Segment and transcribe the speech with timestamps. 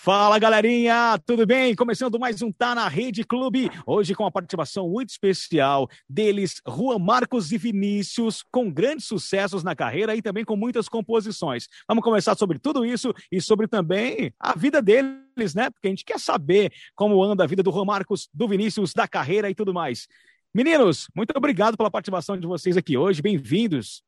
[0.00, 1.74] Fala galerinha, tudo bem?
[1.74, 7.00] Começando mais um Tá na Rede Clube, hoje com uma participação muito especial deles, Juan
[7.00, 11.66] Marcos e Vinícius, com grandes sucessos na carreira e também com muitas composições.
[11.88, 15.68] Vamos conversar sobre tudo isso e sobre também a vida deles, né?
[15.68, 19.08] Porque a gente quer saber como anda a vida do Juan Marcos, do Vinícius, da
[19.08, 20.06] carreira e tudo mais.
[20.54, 24.04] Meninos, muito obrigado pela participação de vocês aqui hoje, bem-vindos.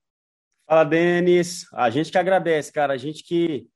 [0.69, 1.67] Fala, Denis.
[1.73, 2.93] A gente que agradece, cara.
[2.93, 3.67] A gente que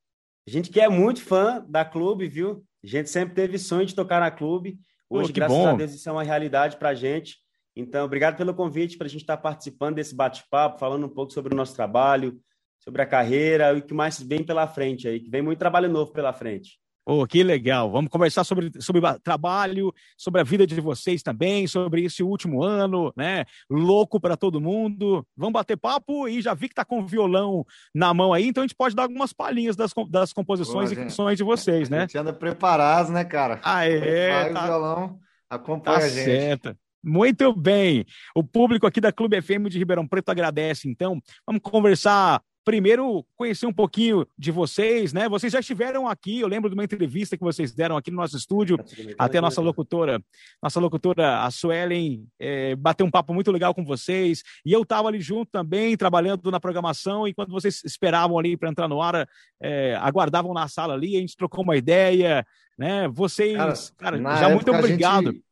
[0.47, 2.65] a gente que é muito fã da clube, viu?
[2.83, 4.79] A gente sempre teve sonho de tocar na clube.
[5.09, 5.69] Hoje, Pô, graças bom.
[5.69, 7.39] a Deus, isso é uma realidade para a gente.
[7.75, 11.53] Então, obrigado pelo convite para a gente estar participando desse bate-papo, falando um pouco sobre
[11.53, 12.39] o nosso trabalho,
[12.79, 15.89] sobre a carreira e o que mais vem pela frente aí, que vem muito trabalho
[15.89, 16.79] novo pela frente.
[17.07, 17.91] Oh, que legal.
[17.91, 23.13] Vamos conversar sobre, sobre trabalho, sobre a vida de vocês também, sobre esse último ano,
[23.15, 23.45] né?
[23.69, 25.27] Louco para todo mundo.
[25.37, 28.63] Vamos bater papo e já vi que tá com o violão na mão aí, então
[28.63, 31.05] a gente pode dar algumas palhinhas das, das composições e gente.
[31.05, 32.01] canções de vocês, A né?
[32.03, 33.61] gente anda preparado, né, cara?
[33.63, 34.31] Ah, é.
[34.31, 35.19] Vai o Tá, violão,
[35.51, 36.75] acompanha tá a gente.
[37.03, 38.07] Muito bem.
[38.35, 41.21] O público aqui da Clube FM de Ribeirão Preto agradece, então.
[41.47, 45.29] Vamos conversar primeiro conhecer um pouquinho de vocês, né?
[45.29, 48.37] Vocês já estiveram aqui, eu lembro de uma entrevista que vocês deram aqui no nosso
[48.37, 48.79] estúdio,
[49.19, 50.23] até a nossa locutora,
[50.63, 55.09] nossa locutora, a Suelen, é, bateu um papo muito legal com vocês, e eu estava
[55.09, 59.29] ali junto também, trabalhando na programação, e quando vocês esperavam ali para entrar no ar,
[59.61, 62.47] é, aguardavam na sala ali, a gente trocou uma ideia,
[62.79, 63.07] né?
[63.09, 63.57] Vocês,
[63.99, 65.27] cara, na já muito obrigado.
[65.33, 65.45] gente-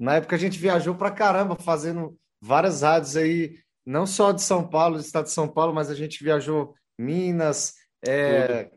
[0.00, 4.66] na época a gente viajou pra caramba, fazendo várias rádios aí, não só de São
[4.68, 7.74] Paulo, do estado de São Paulo, mas a gente viajou Minas,
[8.06, 8.70] é,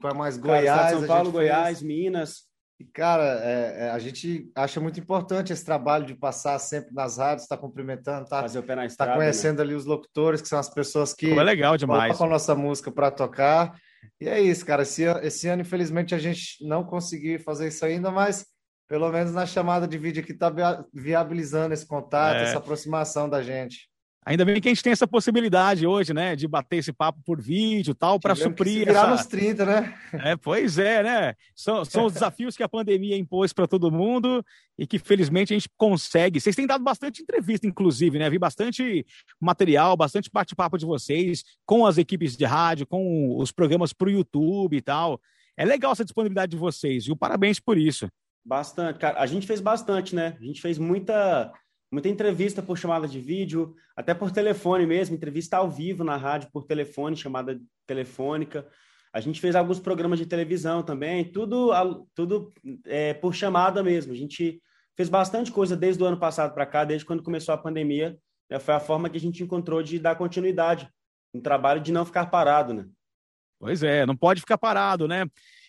[0.00, 0.36] qual mais?
[0.36, 0.64] Cara, Goiás.
[0.66, 1.82] estado de a São Paulo, Goiás, fez.
[1.82, 2.42] Minas.
[2.80, 7.18] E, cara, é, é, a gente acha muito importante esse trabalho de passar sempre nas
[7.18, 9.12] rádios, tá cumprimentando, tá, Fazer o pé na tá estrada.
[9.12, 9.16] né?
[9.18, 12.08] conhecendo ali os locutores, que são as pessoas que é legal demais.
[12.08, 13.78] colocam a nossa música para tocar.
[14.20, 14.82] E é isso, cara.
[14.82, 18.44] Esse, esse ano, infelizmente, a gente não conseguiu fazer isso ainda, mas
[18.88, 20.52] pelo menos na chamada de vídeo aqui está
[20.92, 22.42] viabilizando esse contato, É.
[22.42, 23.88] essa aproximação da gente.
[24.26, 27.42] Ainda bem que a gente tem essa possibilidade hoje, né, de bater esse papo por
[27.42, 29.10] vídeo e tal, para Tivemos que se suprir virar essa...
[29.10, 29.94] nos 30, né?
[30.14, 31.34] É, pois é, né?
[31.54, 34.44] São, são os desafios que a pandemia impôs para todo mundo
[34.78, 36.40] e que felizmente a gente consegue.
[36.40, 38.30] Vocês têm dado bastante entrevista, inclusive, né?
[38.30, 39.04] Vi bastante
[39.38, 44.10] material, bastante bate-papo de vocês com as equipes de rádio, com os programas para o
[44.10, 45.20] YouTube e tal.
[45.56, 47.16] É legal essa disponibilidade de vocês, viu?
[47.16, 48.08] Parabéns por isso.
[48.44, 49.20] Bastante, cara.
[49.20, 50.36] A gente fez bastante, né?
[50.38, 51.50] A gente fez muita,
[51.94, 56.50] muita entrevista por chamada de vídeo, até por telefone mesmo, entrevista ao vivo na rádio
[56.52, 58.66] por telefone, chamada telefônica.
[59.12, 61.70] A gente fez alguns programas de televisão também, tudo,
[62.12, 62.52] tudo
[62.84, 64.12] é, por chamada mesmo.
[64.12, 64.60] A gente
[64.96, 68.18] fez bastante coisa desde o ano passado para cá, desde quando começou a pandemia.
[68.50, 68.58] né?
[68.58, 70.88] Foi a forma que a gente encontrou de dar continuidade
[71.32, 72.86] no trabalho de não ficar parado, né?
[73.60, 75.26] Pois é, não pode ficar parado, né?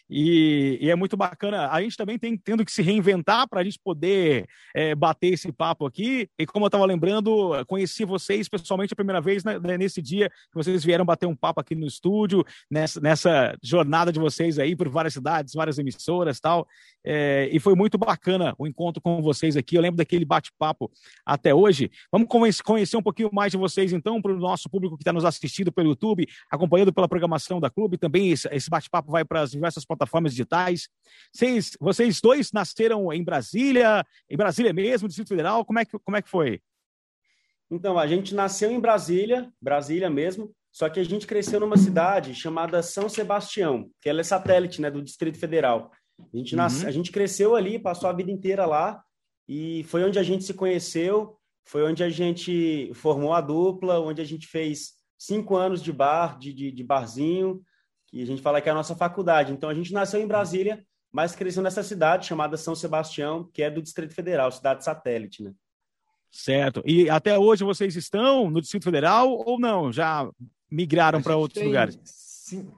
[0.09, 1.69] E, e é muito bacana.
[1.69, 4.45] A gente também tem tendo que se reinventar para a gente poder
[4.75, 6.29] é, bater esse papo aqui.
[6.37, 10.55] E como eu estava lembrando, conheci vocês pessoalmente a primeira vez né, nesse dia que
[10.55, 14.89] vocês vieram bater um papo aqui no estúdio, nessa, nessa jornada de vocês aí por
[14.89, 16.67] várias cidades, várias emissoras tal.
[17.03, 19.75] É, e foi muito bacana o encontro com vocês aqui.
[19.75, 20.91] Eu lembro daquele bate-papo
[21.25, 21.91] até hoje.
[22.11, 25.13] Vamos conhe- conhecer um pouquinho mais de vocês, então, para o nosso público que está
[25.13, 27.97] nos assistindo pelo YouTube, acompanhando pela programação da clube.
[27.97, 29.85] Também esse, esse bate-papo vai para as diversas
[30.31, 30.87] digitais.
[31.33, 35.65] Vocês, vocês dois nasceram em Brasília, em Brasília mesmo, Distrito Federal.
[35.65, 36.61] Como é que, como é que foi?
[37.69, 42.35] Então, a gente nasceu em Brasília, Brasília mesmo, só que a gente cresceu numa cidade
[42.35, 45.91] chamada São Sebastião, que ela é satélite, né, do Distrito Federal.
[46.19, 46.81] A gente, nas...
[46.81, 46.87] Uhum.
[46.87, 49.01] a gente cresceu ali, passou a vida inteira lá,
[49.47, 54.21] e foi onde a gente se conheceu, foi onde a gente formou a dupla, onde
[54.21, 57.61] a gente fez cinco anos de bar, de, de, de barzinho,
[58.15, 59.51] que a gente fala que é a nossa faculdade.
[59.51, 60.81] Então, a gente nasceu em Brasília,
[61.11, 65.51] mas cresceu nessa cidade chamada São Sebastião, que é do Distrito Federal, cidade satélite, né?
[66.31, 66.81] Certo.
[66.85, 69.91] E até hoje vocês estão no Distrito Federal ou não?
[69.91, 70.29] Já
[70.71, 71.99] migraram A para outros tem lugares?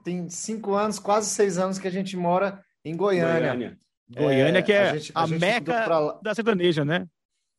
[0.04, 3.50] Tem cinco anos, quase seis anos que a gente mora em Goiânia.
[3.52, 3.78] Goiânia.
[4.10, 7.06] Goiânia, que é a, gente- meca mudou pra lá- da sertaneja, né?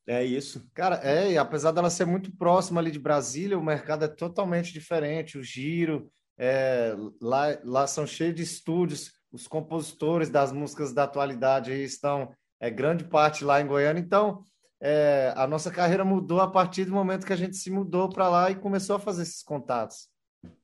[0.07, 0.67] É isso.
[0.73, 4.73] Cara, é, e apesar dela ser muito próxima ali de Brasília, o mercado é totalmente
[4.73, 6.09] diferente, o giro,
[6.39, 12.31] é, lá, lá são cheios de estúdios, os compositores das músicas da atualidade aí estão,
[12.59, 14.41] é grande parte lá em Goiânia, então
[14.81, 18.29] é, a nossa carreira mudou a partir do momento que a gente se mudou para
[18.29, 20.07] lá e começou a fazer esses contatos.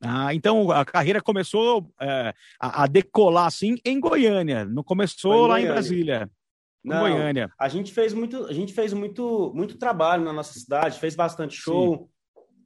[0.02, 5.50] Ah, então a carreira começou é, a, a decolar assim em Goiânia, não começou em
[5.50, 5.68] lá em.
[5.68, 6.32] Brasília.
[6.82, 7.52] Não, Goiânia.
[7.60, 11.56] a gente fez muito, a gente fez muito, muito trabalho na nossa cidade, fez bastante
[11.56, 12.10] show.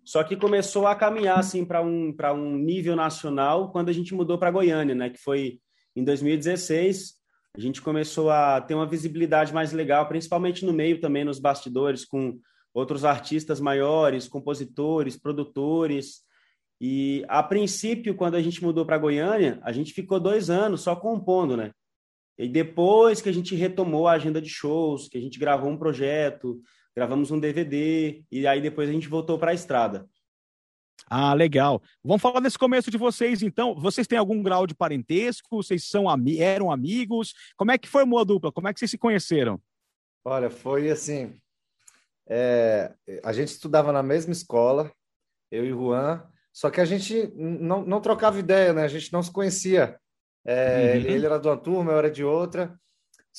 [0.10, 4.12] Só que começou a caminhar assim para um para um nível nacional quando a gente
[4.16, 5.08] mudou para Goiânia, né?
[5.08, 5.60] Que foi
[5.96, 7.14] em 2016,
[7.56, 12.06] a gente começou a ter uma visibilidade mais legal, principalmente no meio também, nos bastidores,
[12.06, 12.40] com
[12.74, 16.22] outros artistas maiores, compositores, produtores.
[16.82, 20.96] E a princípio, quando a gente mudou para Goiânia, a gente ficou dois anos só
[20.96, 21.70] compondo, né?
[22.36, 25.78] E depois que a gente retomou a agenda de shows, que a gente gravou um
[25.78, 26.60] projeto,
[26.96, 30.08] gravamos um DVD, e aí depois a gente voltou para a estrada.
[31.10, 31.82] Ah, legal.
[32.04, 33.74] Vamos falar desse começo de vocês, então.
[33.76, 35.58] Vocês têm algum grau de parentesco?
[35.58, 36.06] Vocês são
[36.38, 37.34] eram amigos?
[37.58, 38.52] Como é que foi a dupla?
[38.52, 39.60] Como é que vocês se conheceram?
[40.24, 41.40] Olha, foi assim.
[42.28, 42.94] É,
[43.24, 44.92] a gente estudava na mesma escola,
[45.50, 48.84] eu e o Juan, só que a gente não, não trocava ideia, né?
[48.84, 50.00] A gente não se conhecia.
[50.46, 51.06] É, uhum.
[51.06, 52.80] Ele era de uma turma, eu era de outra.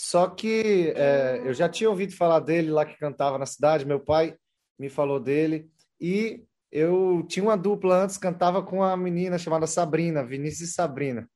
[0.02, 4.00] Só que é, eu já tinha ouvido falar dele lá que cantava na cidade, meu
[4.00, 4.34] pai
[4.78, 5.68] me falou dele.
[6.00, 6.42] E
[6.72, 11.28] eu tinha uma dupla antes, cantava com uma menina chamada Sabrina, Vinícius e Sabrina.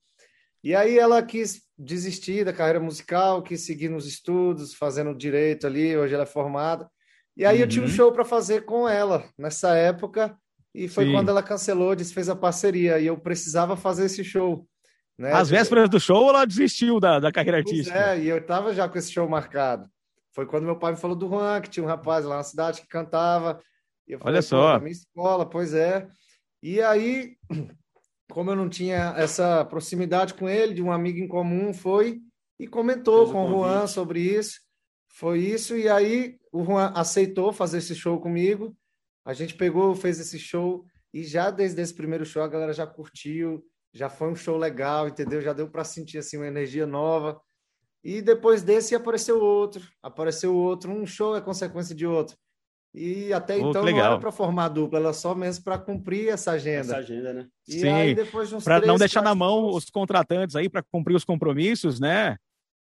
[0.62, 5.94] E aí ela quis desistir da carreira musical, quis seguir nos estudos, fazendo direito ali,
[5.94, 6.88] hoje ela é formada.
[7.36, 7.62] E aí uhum.
[7.64, 7.92] eu tinha um uhum.
[7.92, 10.34] show para fazer com ela nessa época,
[10.74, 11.12] e foi Sim.
[11.12, 14.66] quando ela cancelou, desfez a parceria, e eu precisava fazer esse show.
[15.18, 15.32] Né?
[15.32, 17.98] Às vésperas do show, ela desistiu da, da carreira pois artística.
[17.98, 19.88] É, e eu estava já com esse show marcado.
[20.32, 22.80] Foi quando meu pai me falou do Juan, que tinha um rapaz lá na cidade
[22.80, 23.60] que cantava,
[24.06, 24.78] eu falei, Olha só.
[24.78, 26.08] minha escola, pois é.
[26.62, 27.36] E aí,
[28.30, 32.20] como eu não tinha essa proximidade com ele, de um amigo em comum, foi
[32.58, 34.60] e comentou com o Juan sobre isso.
[35.08, 38.76] Foi isso, e aí o Juan aceitou fazer esse show comigo.
[39.24, 42.86] A gente pegou, fez esse show, e já desde esse primeiro show a galera já
[42.86, 43.64] curtiu,
[43.94, 45.40] já foi um show legal, entendeu?
[45.40, 47.40] Já deu para sentir assim uma energia nova.
[48.02, 52.36] E depois desse apareceu outro, apareceu outro, um show é consequência de outro.
[52.92, 56.52] E até oh, então não era para formar dupla, era só mesmo para cumprir essa
[56.52, 56.80] agenda.
[56.80, 57.48] Essa agenda, né?
[57.66, 57.88] E Sim.
[57.88, 61.98] aí depois de Para não deixar na mão os contratantes aí para cumprir os compromissos,
[61.98, 62.36] né?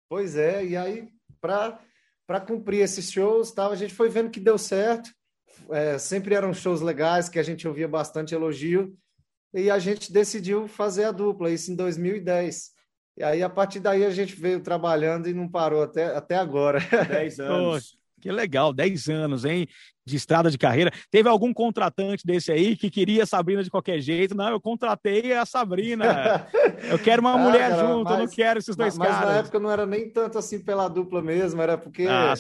[0.09, 1.09] Pois é, e aí
[1.41, 1.81] para
[2.27, 5.11] para cumprir esses shows, tal, a gente foi vendo que deu certo.
[5.69, 8.97] É, sempre eram shows legais que a gente ouvia bastante elogio
[9.53, 12.71] e a gente decidiu fazer a dupla, isso em 2010.
[13.17, 16.79] E aí, a partir daí, a gente veio trabalhando e não parou até, até agora.
[17.09, 17.99] Dez anos.
[18.21, 19.67] Que legal, 10 anos, hein?
[20.05, 20.93] De estrada de carreira.
[21.11, 24.37] Teve algum contratante desse aí que queria a Sabrina de qualquer jeito?
[24.37, 26.47] Não, eu contratei a Sabrina.
[26.91, 29.25] Eu quero uma ah, mulher cara, junto, mas, eu não quero esses dois mas, caras.
[29.25, 32.35] Mas na época não era nem tanto assim pela dupla mesmo, era porque ah,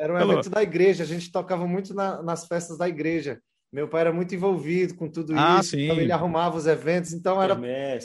[0.00, 0.32] era um Pelo...
[0.32, 3.40] evento da igreja, a gente tocava muito na, nas festas da igreja.
[3.76, 5.90] Meu pai era muito envolvido com tudo ah, isso, sim.
[5.90, 7.54] ele arrumava os eventos, então era,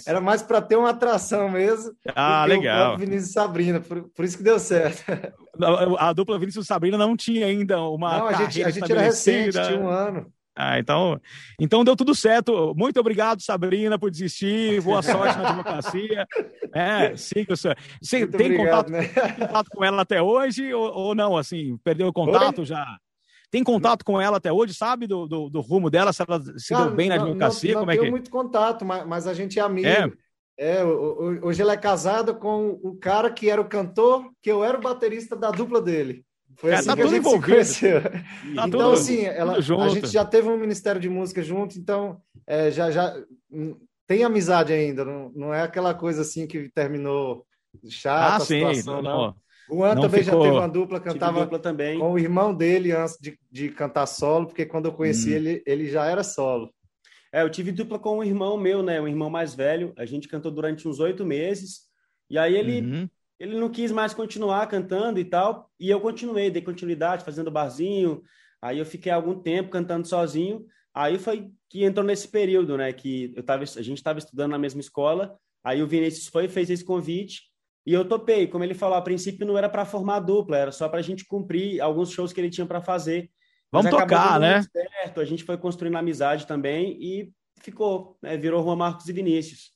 [0.05, 1.93] era mais para ter uma atração mesmo.
[2.13, 2.95] Ah, legal.
[2.95, 5.01] O Vinícius e Sabrina, por, por isso que deu certo.
[5.97, 8.17] A dupla Vinícius e Sabrina não tinha ainda uma.
[8.17, 10.29] Não, a gente, a gente era recente, tinha um ano.
[10.53, 11.17] Ah, então,
[11.57, 12.73] então deu tudo certo.
[12.75, 14.81] Muito obrigado, Sabrina, por desistir.
[14.81, 16.27] Boa sorte na democracia.
[16.73, 17.75] É, siga senhor.
[18.01, 19.07] Você tem, obrigado, contato, né?
[19.09, 21.35] tem contato com ela até hoje ou, ou não?
[21.35, 22.65] Assim, perdeu o contato Oi?
[22.65, 22.97] já?
[23.51, 26.73] Tem contato com ela até hoje, sabe do, do, do rumo dela, se ela se
[26.73, 27.73] deu bem na advocacia?
[27.73, 28.09] Não, não, como é que...
[28.09, 29.87] muito contato, mas, mas, a gente é amigo.
[29.87, 30.09] É.
[30.57, 34.77] É, hoje ela é casada com o cara que era o cantor, que eu era
[34.77, 36.23] o baterista da dupla dele.
[36.55, 37.43] Foi é, assim tá que a gente envolvido.
[37.43, 38.01] se conheceu.
[38.01, 42.21] Tá então, tudo, assim, ela, a gente já teve um ministério de música junto, então
[42.45, 43.15] é, já, já
[43.51, 43.75] hum,
[44.07, 47.45] tem amizade ainda, não, não é aquela coisa assim que terminou
[47.89, 49.01] chata ah, a situação, sim, não.
[49.01, 49.35] não.
[49.71, 50.41] O Juan também ficou...
[50.41, 51.97] já teve uma dupla, cantava dupla também.
[51.97, 55.35] com o irmão dele antes de, de cantar solo, porque quando eu conheci hum.
[55.35, 56.73] ele, ele já era solo.
[57.31, 58.99] É, eu tive dupla com um irmão meu, né?
[58.99, 59.93] Um irmão mais velho.
[59.97, 61.83] A gente cantou durante uns oito meses.
[62.29, 63.09] E aí ele, uhum.
[63.39, 65.71] ele não quis mais continuar cantando e tal.
[65.79, 68.21] E eu continuei, dei continuidade, fazendo barzinho.
[68.61, 70.65] Aí eu fiquei algum tempo cantando sozinho.
[70.93, 72.91] Aí foi que entrou nesse período, né?
[72.91, 75.33] Que eu tava, a gente estava estudando na mesma escola.
[75.63, 77.50] Aí o Vinícius foi fez esse convite.
[77.85, 80.87] E eu topei, como ele falou, a princípio não era para formar dupla, era só
[80.87, 83.29] para a gente cumprir alguns shows que ele tinha para fazer.
[83.71, 84.61] Vamos tocar, né?
[84.63, 88.37] Certo, a gente foi construindo amizade também e ficou, né?
[88.37, 89.71] virou Juan Marcos e Vinícius.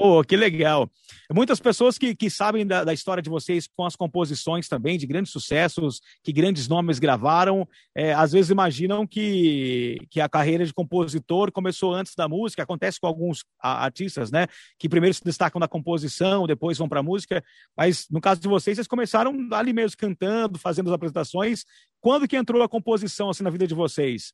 [0.00, 0.90] Pô, que legal.
[1.30, 5.06] Muitas pessoas que, que sabem da, da, história de vocês com as composições também, de
[5.06, 10.72] grandes sucessos, que grandes nomes gravaram, é, às vezes imaginam que, que a carreira de
[10.72, 12.62] compositor começou antes da música.
[12.62, 14.46] Acontece com alguns artistas, né?
[14.78, 17.44] Que primeiro se destacam na composição, depois vão para a música.
[17.76, 21.66] Mas no caso de vocês, vocês começaram ali mesmo cantando, fazendo as apresentações.
[22.00, 24.32] Quando que entrou a composição assim na vida de vocês?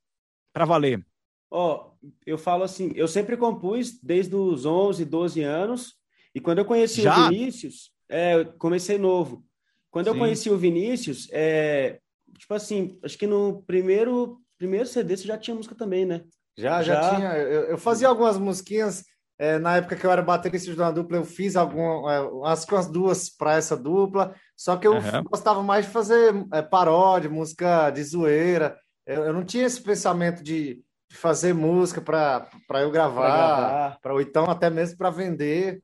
[0.52, 1.04] Para valer?
[1.50, 5.94] Ó, oh, eu falo assim, eu sempre compus desde os 11, 12 anos,
[6.34, 7.18] e quando eu conheci Já?
[7.18, 9.44] o Vinícius, é, comecei novo.
[9.90, 10.12] Quando Sim.
[10.12, 11.98] eu conheci o Vinícius, é,
[12.38, 16.22] tipo assim, acho que no primeiro, primeiro CD você já tinha música também, né?
[16.56, 17.32] Já, já, já tinha.
[17.38, 19.04] Eu, eu, fazia algumas musiquinhas
[19.38, 22.86] É, na época que eu era baterista de uma dupla, eu fiz algumas é, umas
[22.86, 25.24] duas para essa dupla, só que eu uhum.
[25.30, 28.78] gostava mais de fazer é, paródia, música de zoeira.
[29.06, 30.82] Eu, eu, não tinha esse pensamento de,
[31.16, 35.82] de fazer música para eu gravar, para ou então até mesmo para vender.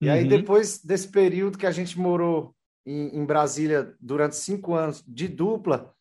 [0.00, 0.14] E uhum.
[0.14, 5.28] aí, depois desse período que a gente morou em, em Brasília durante cinco anos de
[5.28, 5.94] dupla,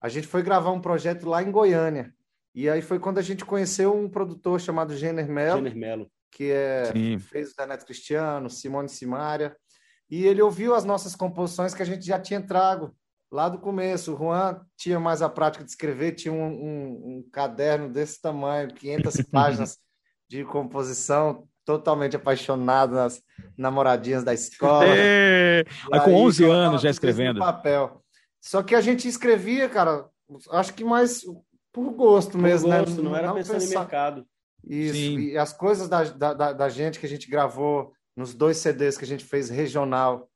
[0.00, 2.14] a gente foi gravar um projeto lá em Goiânia.
[2.54, 5.56] E aí foi quando a gente conheceu um produtor chamado Jenner Mello.
[5.56, 9.56] Jenner Mello que é, fez o Zaneto Cristiano, Simone Simaria,
[10.08, 12.94] e ele ouviu as nossas composições que a gente já tinha trago
[13.30, 14.14] lá do começo.
[14.14, 18.74] O Juan tinha mais a prática de escrever, tinha um, um, um caderno desse tamanho,
[18.74, 19.78] 500 páginas
[20.28, 23.22] de composição, totalmente apaixonado nas
[23.56, 24.86] namoradinhas da escola.
[24.86, 27.38] É, aí, com 11 anos já escrevendo.
[27.38, 28.02] Papel.
[28.40, 30.06] Só que a gente escrevia, cara,
[30.52, 31.22] acho que mais
[31.72, 32.80] por gosto por mesmo, né?
[32.80, 33.02] gosto, né?
[33.02, 33.74] Não, não era pensando pensar...
[33.74, 34.26] em mercado.
[34.66, 35.18] Isso, Sim.
[35.20, 39.04] e as coisas da, da, da gente que a gente gravou nos dois CDs que
[39.04, 40.29] a gente fez regional,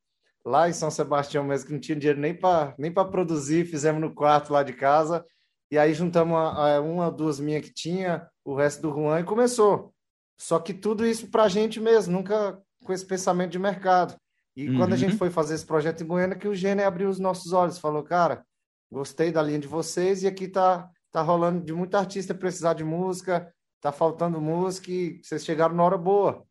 [0.44, 4.14] lá em São Sebastião mesmo, que não tinha dinheiro nem para nem produzir, fizemos no
[4.14, 5.24] quarto lá de casa,
[5.70, 9.94] e aí juntamos uma, uma duas minhas que tinha, o resto do Juan, e começou.
[10.38, 14.16] Só que tudo isso para a gente mesmo, nunca com esse pensamento de mercado.
[14.56, 14.76] E uhum.
[14.76, 15.18] quando a gente uhum.
[15.18, 18.44] foi fazer esse projeto em Goiânia, que o Gênio abriu os nossos olhos, falou, cara,
[18.92, 22.84] gostei da linha de vocês, e aqui tá, tá rolando de muito artista precisar de
[22.84, 26.44] música, tá faltando música e vocês chegaram na hora boa.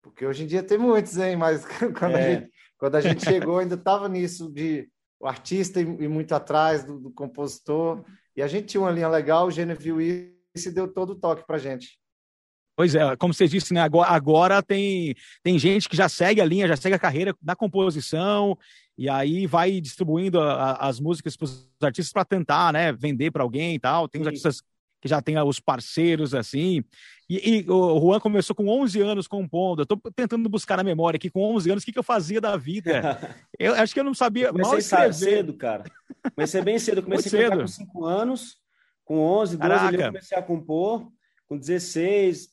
[0.00, 1.36] Porque hoje em dia tem muitos, hein?
[1.36, 1.64] Mas
[1.98, 2.26] quando, é.
[2.26, 2.51] a, gente,
[2.82, 4.88] quando a gente chegou, ainda estava nisso de
[5.20, 8.04] o artista e, e muito atrás do, do, compositor.
[8.36, 11.14] E a gente tinha uma linha legal, o Gênio viu isso e deu todo o
[11.14, 11.96] toque para gente.
[12.76, 13.80] Pois é, como você disse, né?
[13.80, 17.54] Agora, agora, tem, tem gente que já segue a linha, já segue a carreira da
[17.54, 18.58] composição,
[18.98, 23.30] e aí vai distribuindo a, a, as músicas para os artistas para tentar, né, vender
[23.30, 24.08] para alguém e tal.
[24.08, 24.60] Tem os artistas
[25.02, 26.84] que já tem os parceiros assim.
[27.28, 29.82] E, e, o Juan começou com 11 anos compondo.
[29.82, 32.40] Eu tô tentando buscar na memória aqui, com 11 anos, o que, que eu fazia
[32.40, 33.18] da vida.
[33.58, 35.84] Eu acho que eu não sabia eu comecei mal cedo, cara.
[36.34, 37.02] Comecei bem cedo.
[37.02, 38.56] Comecei a cantar com 5 anos.
[39.04, 41.08] Com 11, 12 ali eu comecei a compor.
[41.48, 42.48] Com 16,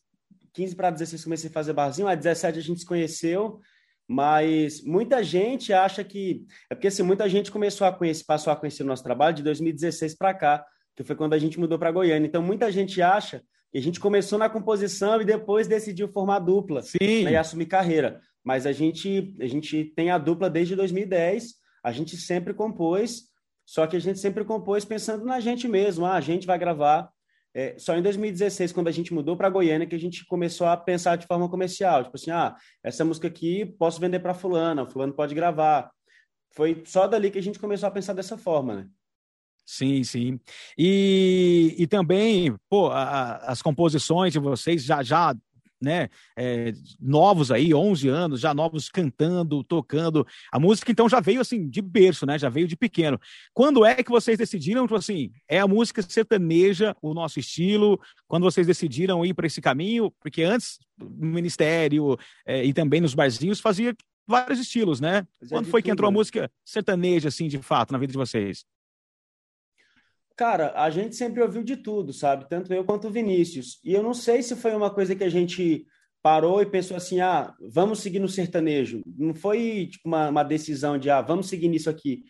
[0.53, 2.08] 15 para 16 comecei a fazer barzinho.
[2.08, 3.60] Aí 17 a gente se conheceu.
[4.08, 6.46] Mas muita gente acha que...
[6.70, 9.44] É porque assim, muita gente começou a conhecer, passou a conhecer o nosso trabalho de
[9.44, 10.65] 2016 para cá
[11.00, 12.27] que foi quando a gente mudou para Goiânia.
[12.27, 13.41] Então, muita gente acha
[13.72, 17.24] que a gente começou na composição e depois decidiu formar dupla Sim.
[17.24, 18.20] Né, e assumir carreira.
[18.44, 23.29] Mas a gente, a gente tem a dupla desde 2010, a gente sempre compôs,
[23.65, 26.06] só que a gente sempre compôs pensando na gente mesmo.
[26.06, 27.10] Ah, a gente vai gravar.
[27.53, 30.75] É, só em 2016, quando a gente mudou para Goiânia, que a gente começou a
[30.75, 32.03] pensar de forma comercial.
[32.03, 35.89] Tipo assim, ah, essa música aqui posso vender para fulano, fulano pode gravar.
[36.51, 38.89] Foi só dali que a gente começou a pensar dessa forma, né?
[39.71, 40.39] Sim, sim.
[40.75, 45.35] E, e também, pô, a, as composições de vocês já, já
[45.79, 50.25] né, é, novos aí, 11 anos, já novos cantando, tocando.
[50.51, 52.39] A música então já veio assim de berço, né?
[52.39, 53.21] Já veio de pequeno.
[53.53, 58.01] Quando é que vocês decidiram, tipo assim, é a música sertaneja o nosso estilo?
[58.27, 60.11] Quando vocês decidiram ir para esse caminho?
[60.19, 63.95] Porque antes no ministério é, e também nos barzinhos fazia
[64.27, 65.27] vários estilos, né?
[65.47, 68.65] Quando foi que entrou a música sertaneja assim, de fato, na vida de vocês?
[70.39, 72.48] Cara, a gente sempre ouviu de tudo, sabe?
[72.48, 73.77] Tanto eu quanto o Vinícius.
[73.84, 75.86] E eu não sei se foi uma coisa que a gente
[76.24, 79.03] parou e pensou assim, ah, vamos seguir no sertanejo.
[79.17, 82.24] Não foi tipo uma, uma decisão de, ah, vamos seguir nisso aqui.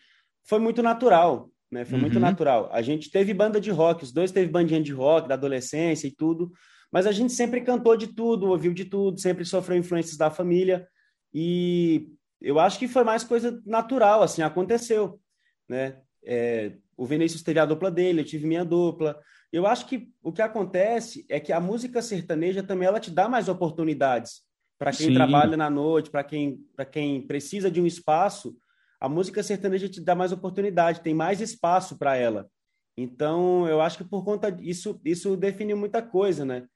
[0.44, 1.84] Foi muito natural, né?
[1.84, 2.00] Foi uhum.
[2.00, 2.68] muito natural.
[2.72, 6.12] A gente teve banda de rock, os dois teve bandinha de rock da adolescência e
[6.12, 6.50] tudo,
[6.90, 10.84] mas a gente sempre cantou de tudo, ouviu de tudo, sempre sofreu influências da família
[11.32, 12.08] e
[12.40, 15.20] eu acho que foi mais coisa natural, assim, aconteceu,
[15.68, 16.00] né?
[16.24, 19.18] É, o Vinícius teve a dupla dele, eu tive minha dupla.
[19.50, 23.26] Eu acho que o que acontece é que a música sertaneja também ela te dá
[23.26, 24.42] mais oportunidades
[24.78, 25.14] para quem Sim.
[25.14, 28.54] trabalha na noite, para quem, quem precisa de um espaço.
[29.00, 32.46] A música sertaneja te dá mais oportunidade, tem mais espaço para ela.
[32.94, 36.66] Então, eu acho que por conta disso, isso define muita coisa, né?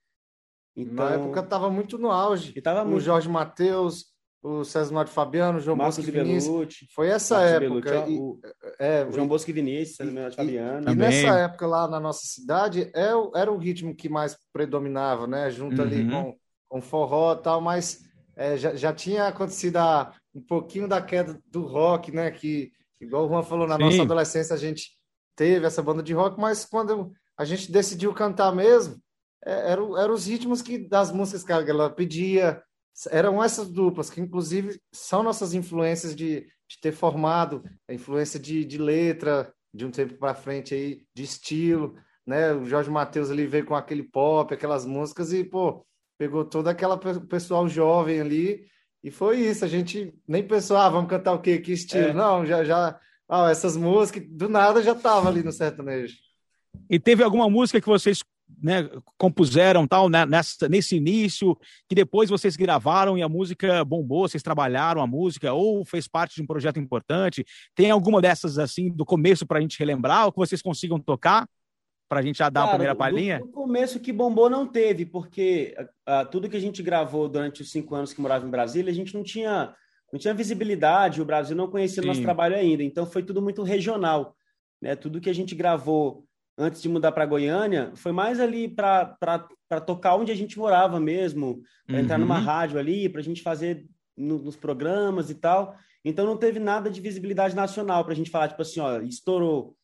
[0.74, 2.54] Então, na época estava muito no auge.
[2.56, 3.04] E tava o muito...
[3.04, 4.06] Jorge Matheus,
[4.44, 6.76] o César Mário Fabiano, o João Bosco e Vinícius.
[6.94, 8.10] Foi essa Marcos época.
[8.10, 8.38] e, o,
[8.78, 10.90] é, o João Bosco e Vinícius, César Mário Fabiano.
[10.90, 15.26] E, e, nessa época lá na nossa cidade, é, era o ritmo que mais predominava,
[15.26, 15.50] né?
[15.50, 15.82] Junto uhum.
[15.82, 16.36] ali com,
[16.68, 18.02] com forró e tal, mas
[18.36, 22.30] é, já, já tinha acontecido a, um pouquinho da queda do rock, né?
[22.30, 22.70] Que,
[23.00, 23.82] igual o Juan falou, na Sim.
[23.84, 24.90] nossa adolescência a gente
[25.34, 28.96] teve essa banda de rock, mas quando a gente decidiu cantar mesmo,
[29.42, 32.62] é, eram era os ritmos que das músicas que ela pedia,
[33.10, 38.64] eram essas duplas, que inclusive são nossas influências de, de ter formado, a influência de,
[38.64, 41.96] de letra, de um tempo para frente aí, de estilo,
[42.26, 42.52] né?
[42.52, 45.84] O Jorge Matheus ali veio com aquele pop, aquelas músicas, e, pô,
[46.16, 46.96] pegou todo aquele
[47.28, 48.66] pessoal jovem ali
[49.02, 49.64] e foi isso.
[49.64, 51.58] A gente nem pensou, ah, vamos cantar o quê?
[51.58, 52.08] Que estilo?
[52.08, 52.14] É.
[52.14, 52.98] Não, já, já,
[53.28, 56.16] ah, essas músicas do nada já tava ali no sertanejo.
[56.88, 58.22] E teve alguma música que vocês
[58.62, 61.56] né, compuseram tal né, nessa, nesse início,
[61.88, 66.36] que depois vocês gravaram e a música bombou, vocês trabalharam a música ou fez parte
[66.36, 67.44] de um projeto importante?
[67.74, 71.48] Tem alguma dessas assim do começo para a gente relembrar ou que vocês consigam tocar?
[72.06, 73.38] Para a gente já dar Cara, a primeira palhinha?
[73.40, 75.74] No começo que bombou não teve, porque
[76.06, 78.94] uh, tudo que a gente gravou durante os cinco anos que morava em Brasília, a
[78.94, 79.74] gente não tinha,
[80.12, 83.62] não tinha visibilidade, o Brasil não conhecia o nosso trabalho ainda, então foi tudo muito
[83.62, 84.36] regional.
[84.82, 84.94] Né?
[84.94, 89.40] Tudo que a gente gravou antes de mudar para Goiânia, foi mais ali para
[89.84, 92.02] tocar onde a gente morava mesmo, para uhum.
[92.02, 92.44] entrar numa uhum.
[92.44, 95.76] rádio ali, para a gente fazer no, nos programas e tal.
[96.04, 99.76] Então não teve nada de visibilidade nacional para a gente falar, tipo assim, ó, estourou.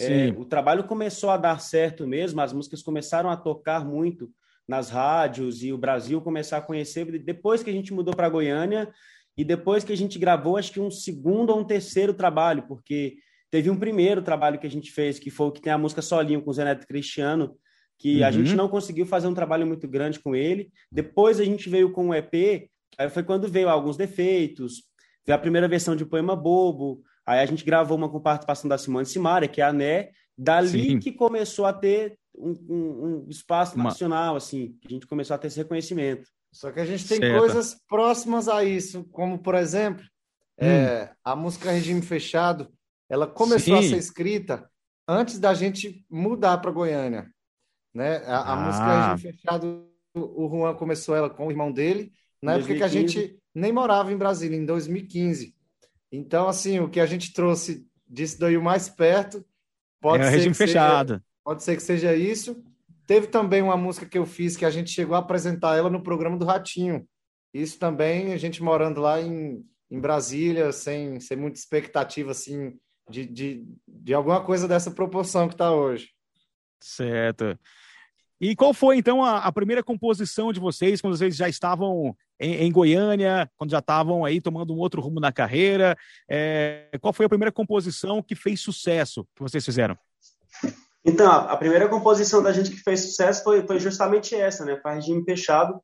[0.00, 4.30] É, o trabalho começou a dar certo mesmo, as músicas começaram a tocar muito
[4.66, 8.90] nas rádios e o Brasil começar a conhecer depois que a gente mudou para Goiânia
[9.36, 13.16] e depois que a gente gravou, acho que um segundo ou um terceiro trabalho, porque
[13.52, 16.00] Teve um primeiro trabalho que a gente fez, que foi o que tem a música
[16.00, 17.54] Solinho com o Zé Neto Cristiano,
[17.98, 18.26] que uhum.
[18.26, 20.72] a gente não conseguiu fazer um trabalho muito grande com ele.
[20.90, 22.66] Depois a gente veio com o EP,
[22.96, 24.84] aí foi quando veio alguns defeitos,
[25.26, 28.78] veio a primeira versão de Poema Bobo, aí a gente gravou uma com participação da
[28.78, 30.98] Simone Simaria, que é a Né, dali Sim.
[30.98, 33.84] que começou a ter um, um, um espaço uma...
[33.84, 36.26] nacional, assim, a gente começou a ter esse reconhecimento.
[36.50, 37.38] Só que a gente tem certo.
[37.38, 40.02] coisas próximas a isso, como, por exemplo,
[40.58, 40.64] hum.
[40.64, 42.72] é, a música Regime Fechado,
[43.12, 43.86] ela começou Sim.
[43.86, 44.70] a ser escrita
[45.06, 47.30] antes da gente mudar para Goiânia.
[47.94, 48.16] Né?
[48.24, 48.56] A, a ah.
[48.56, 52.56] música Regime Fechado, o Juan começou ela com o irmão dele, na 2015.
[52.56, 55.54] época que a gente nem morava em Brasília, em 2015.
[56.10, 59.44] Então, assim, o que a gente trouxe disso daí o mais perto
[60.00, 61.08] pode é ser regime fechado.
[61.10, 62.64] Seja, pode ser que seja isso.
[63.06, 66.02] Teve também uma música que eu fiz que a gente chegou a apresentar ela no
[66.02, 67.06] programa do Ratinho.
[67.52, 72.78] Isso também, a gente morando lá em, em Brasília, sem, sem muita expectativa, assim,
[73.08, 76.10] de, de, de alguma coisa dessa proporção que está hoje.
[76.80, 77.58] Certo.
[78.40, 82.54] E qual foi, então, a, a, primeira composição de vocês, quando vocês já estavam em,
[82.64, 85.96] em Goiânia, quando já estavam aí tomando um outro rumo na carreira?
[86.28, 89.96] É, qual foi a primeira composição que fez sucesso que vocês fizeram?
[91.04, 94.76] Então, a primeira composição da gente que fez sucesso foi, foi justamente essa, né?
[94.82, 95.80] Foi Regime Fechado.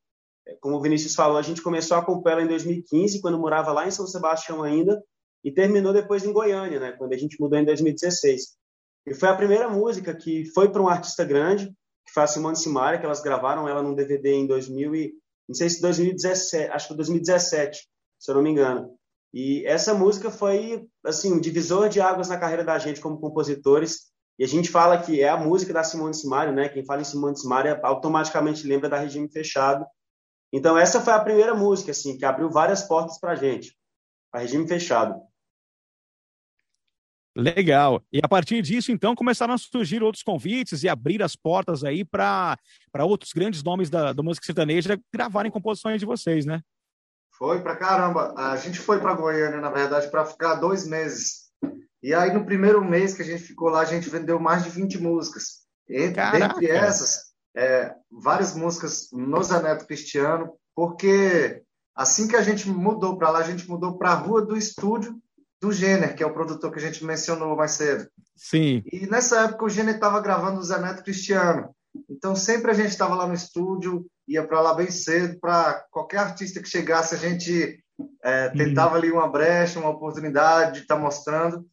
[0.61, 3.87] Como o Vinícius falou, a gente começou a compor ela em 2015, quando morava lá
[3.87, 5.01] em São Sebastião ainda
[5.49, 8.59] e terminou depois em Goiânia, né, quando a gente mudou em 2016.
[9.07, 11.69] E foi a primeira música que foi para um artista grande,
[12.07, 15.15] que foi a Simone Simaria, que elas gravaram ela num DVD em 2000 e,
[15.49, 18.95] não sei se 2017, acho que 2017, se eu não me engano.
[19.33, 24.11] E essa música foi assim um divisor de águas na carreira da gente como compositores.
[24.39, 26.69] E a gente fala que é a música da Simone Simaria, né?
[26.69, 29.87] Quem fala em Simone Simaria automaticamente lembra da Regime Fechado.
[30.53, 33.75] Então essa foi a primeira música assim que abriu várias portas para a gente,
[34.33, 35.28] a Regime Fechado.
[37.39, 38.03] Legal.
[38.13, 42.05] E a partir disso, então, começaram a surgir outros convites e abrir as portas aí
[42.05, 42.59] para
[43.03, 46.61] outros grandes nomes da, da música sertaneja gravarem composições de vocês, né?
[47.39, 48.35] Foi para caramba.
[48.37, 51.53] A gente foi para Goiânia, na verdade, para ficar dois meses.
[52.03, 54.71] E aí, no primeiro mês que a gente ficou lá, a gente vendeu mais de
[54.71, 55.59] 20 músicas.
[55.89, 61.63] Entre, dentre essas, é, várias músicas no Zaneto Cristiano, porque
[61.95, 65.17] assim que a gente mudou para lá, a gente mudou para a rua do estúdio
[65.61, 68.09] do Jenner, que é o produtor que a gente mencionou mais cedo.
[68.37, 68.83] Sim.
[68.93, 71.75] E nessa época o Jenner estava gravando o Zé Neto Cristiano.
[72.09, 76.19] Então sempre a gente estava lá no estúdio, ia para lá bem cedo, para qualquer
[76.19, 77.83] artista que chegasse, a gente
[78.23, 81.67] é, tentava ali uma brecha, uma oportunidade de estar tá mostrando.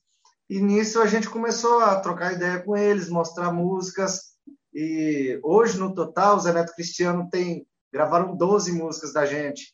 [0.49, 4.35] E nisso a gente começou a trocar ideia com eles, mostrar músicas.
[4.73, 9.73] E hoje, no total, o Zé Neto Cristiano tem gravaram 12 músicas da gente.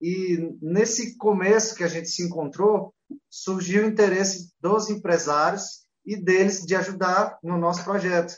[0.00, 2.94] E nesse começo que a gente se encontrou,
[3.30, 8.34] surgiu o interesse dos empresários e deles de ajudar no nosso projeto.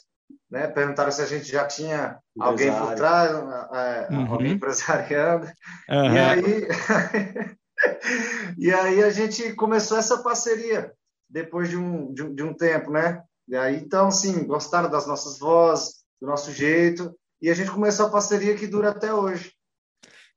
[0.50, 0.66] Né?
[0.66, 4.32] Perguntaram se a gente já tinha alguém por trás, é, uhum.
[4.32, 5.46] alguém empresariando.
[5.88, 6.14] Uhum.
[6.14, 6.68] E, aí,
[8.58, 10.92] e aí a gente começou essa parceria
[11.28, 13.22] depois de um, de um, de um tempo, né?
[13.46, 18.06] E aí, então, sim, gostaram das nossas vozes, do nosso jeito, e a gente começou
[18.06, 19.52] a parceria que dura até hoje.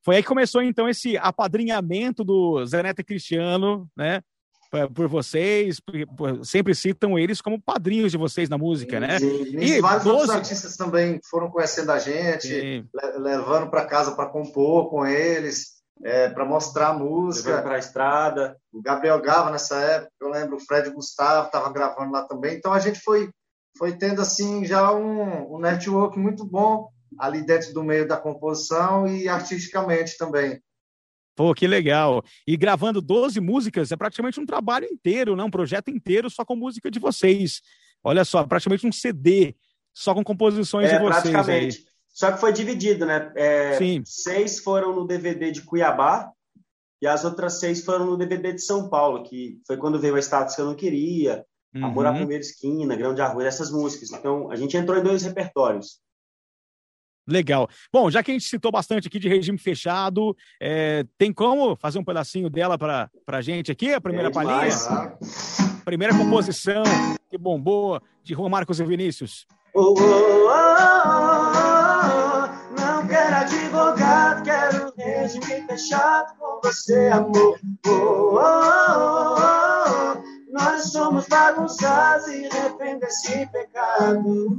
[0.04, 4.22] Foi aí que começou, então, esse apadrinhamento do Zé Neto Cristiano, né?
[4.96, 5.80] Por vocês,
[6.44, 9.20] sempre citam eles como padrinhos de vocês na música, né?
[9.20, 10.10] Sim, e vários 12...
[10.10, 12.88] outros artistas também foram conhecendo a gente, Sim.
[13.20, 17.62] levando para casa para compor com eles, é, para mostrar a música.
[17.62, 18.58] Para a estrada.
[18.74, 22.56] O Gabriel Gava, nessa época, eu lembro, o Fred Gustavo estava gravando lá também.
[22.56, 23.30] Então a gente foi,
[23.78, 26.90] foi tendo assim já um, um network muito bom
[27.20, 30.62] ali dentro do meio da composição e artisticamente também.
[31.36, 32.24] Pô, que legal.
[32.46, 35.44] E gravando 12 músicas é praticamente um trabalho inteiro, né?
[35.44, 37.62] um projeto inteiro só com música de vocês.
[38.04, 39.56] Olha só, praticamente um CD
[39.94, 41.32] só com composições é, de vocês.
[41.32, 41.78] Praticamente.
[41.78, 41.94] Aí.
[42.10, 43.32] Só que foi dividido, né?
[43.36, 44.04] É, Sim.
[44.06, 46.32] Seis foram no DVD de Cuiabá
[47.02, 50.20] e as outras seis foram no DVD de São Paulo, que foi quando veio a
[50.20, 51.86] status que eu não queria, uhum.
[51.86, 54.12] Amor à Primeira Esquina, Grão de Arroz, essas músicas.
[54.12, 56.00] Então, a gente entrou em dois repertórios.
[57.28, 57.70] Legal.
[57.92, 62.00] Bom, já que a gente citou bastante aqui de regime fechado, é, tem como fazer
[62.00, 64.76] um pedacinho dela para a gente aqui, a primeira é palhinha?
[65.86, 66.84] Primeira composição
[67.30, 69.46] que bombou de Juan Marcos e Vinícius.
[69.74, 70.82] Oh, oh, oh,
[72.80, 77.60] não quero advogado, quero regime fechado com você, amor.
[80.52, 84.58] Nós somos bagunçados e refém desse pecado.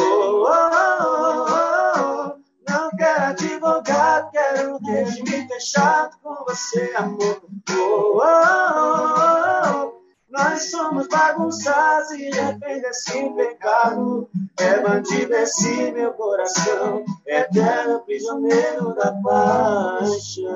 [0.00, 2.36] Oh, oh, oh, oh,
[2.68, 7.42] Não quero advogado, quero regime fechado com você, amor.
[7.70, 9.92] Oh, oh, oh,
[10.28, 14.28] Nós somos bagunçados e refém desse pecado.
[14.60, 20.48] É bandido esse meu coração, eterno prisioneiro da paixão.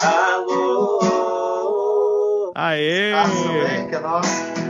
[0.00, 1.00] Alô.
[2.54, 3.12] Aê!
[3.14, 4.61] Aê, que é nosso.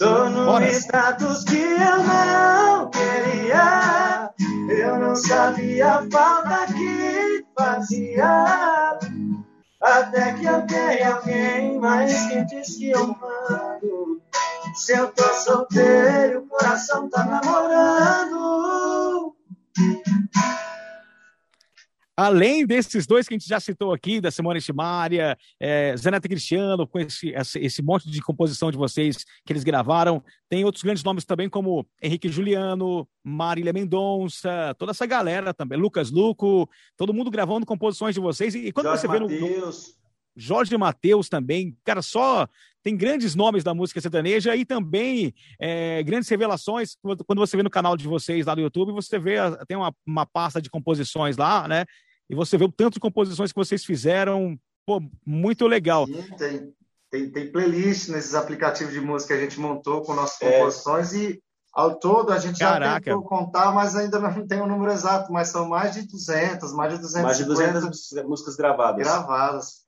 [0.00, 0.66] Tô no Bora.
[0.72, 4.30] status que eu não queria.
[4.70, 8.98] Eu não sabia a falta que fazia.
[9.78, 14.22] Até que eu tenho alguém mais que diz que eu mando.
[14.74, 18.79] Se eu tô solteiro, o coração tá namorando.
[22.20, 26.86] Além desses dois que a gente já citou aqui, da Simone Chimária, é, Zeneta Cristiano,
[26.86, 31.24] com esse, esse monte de composição de vocês que eles gravaram, tem outros grandes nomes
[31.24, 37.64] também, como Henrique Juliano, Marília Mendonça, toda essa galera também, Lucas Luco, todo mundo gravando
[37.64, 38.54] composições de vocês.
[38.54, 39.72] E, quando Jorge você vê no, no.
[40.36, 42.46] Jorge Matheus também, cara, só
[42.82, 46.98] tem grandes nomes da música sertaneja e também é, grandes revelações.
[47.26, 50.26] Quando você vê no canal de vocês lá no YouTube, você vê, tem uma, uma
[50.26, 51.86] pasta de composições lá, né?
[52.30, 56.06] E você vê o tanto de composições que vocês fizeram, pô, muito legal.
[56.06, 56.74] Sim, tem,
[57.10, 60.52] tem, tem playlist nesses aplicativos de música que a gente montou com nossas é.
[60.52, 62.94] composições e ao todo a gente Caraca.
[62.94, 66.02] já tentou contar, mas ainda não tem o um número exato, mas são mais de
[66.02, 69.04] 200, mais de 200 Mais de 200 músicas gravadas.
[69.04, 69.80] Gravadas.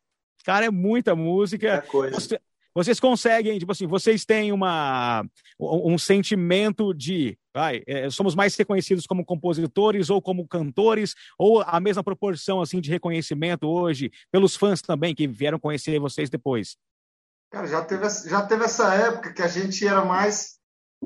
[0.45, 1.69] Cara, é muita música.
[1.69, 2.19] É coisa.
[2.19, 2.41] Você,
[2.75, 5.25] vocês conseguem, tipo assim, vocês têm uma,
[5.59, 11.79] um sentimento de, vai, é, somos mais reconhecidos como compositores ou como cantores, ou a
[11.81, 16.77] mesma proporção, assim, de reconhecimento hoje, pelos fãs também, que vieram conhecer vocês depois?
[17.51, 20.59] Cara, já teve, já teve essa época que a gente era mais,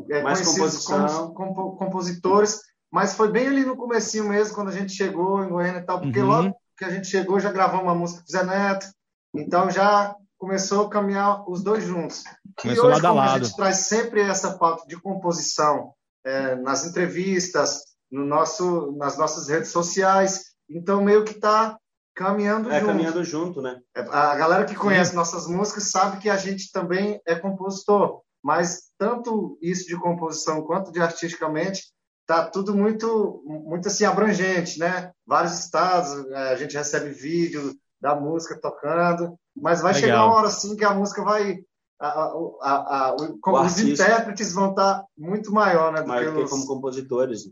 [0.08, 1.34] é, mais composição.
[1.34, 2.60] como compositores,
[2.92, 6.00] mas foi bem ali no comecinho mesmo, quando a gente chegou em Goiânia e tal,
[6.00, 6.26] porque uhum.
[6.26, 8.86] logo que a gente chegou já gravamos uma música com o Zé Neto,
[9.34, 12.24] então já começou a caminhar os dois juntos.
[12.60, 13.40] Começou e hoje, lado a lado.
[13.40, 15.92] a gente traz sempre essa pauta de composição
[16.24, 21.78] é, nas entrevistas, no nosso, nas nossas redes sociais, então meio que está
[22.14, 22.86] caminhando é, junto.
[22.86, 23.80] caminhando junto, né?
[23.94, 25.16] É, a galera que conhece Sim.
[25.16, 30.90] nossas músicas sabe que a gente também é compositor, mas tanto isso de composição quanto
[30.90, 31.92] de artisticamente
[32.26, 35.12] tá tudo muito muito assim abrangente, né?
[35.26, 40.08] Vários estados, é, a gente recebe vídeo da música tocando, mas vai Legal.
[40.08, 41.58] chegar uma hora assim que a música vai.
[41.98, 46.02] A, a, a, como os intérpretes vão estar tá muito maior, né?
[46.02, 47.44] Do maior que, como compositores.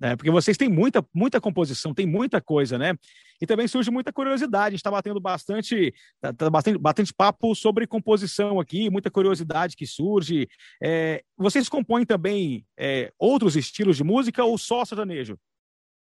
[0.00, 2.94] É, porque vocês têm muita, muita composição, tem muita coisa, né?
[3.40, 4.66] E também surge muita curiosidade.
[4.66, 9.76] A gente está batendo bastante, tá, tá bastante, bastante papo sobre composição aqui, muita curiosidade
[9.76, 10.48] que surge.
[10.82, 15.38] É, vocês compõem também é, outros estilos de música ou só sertanejo?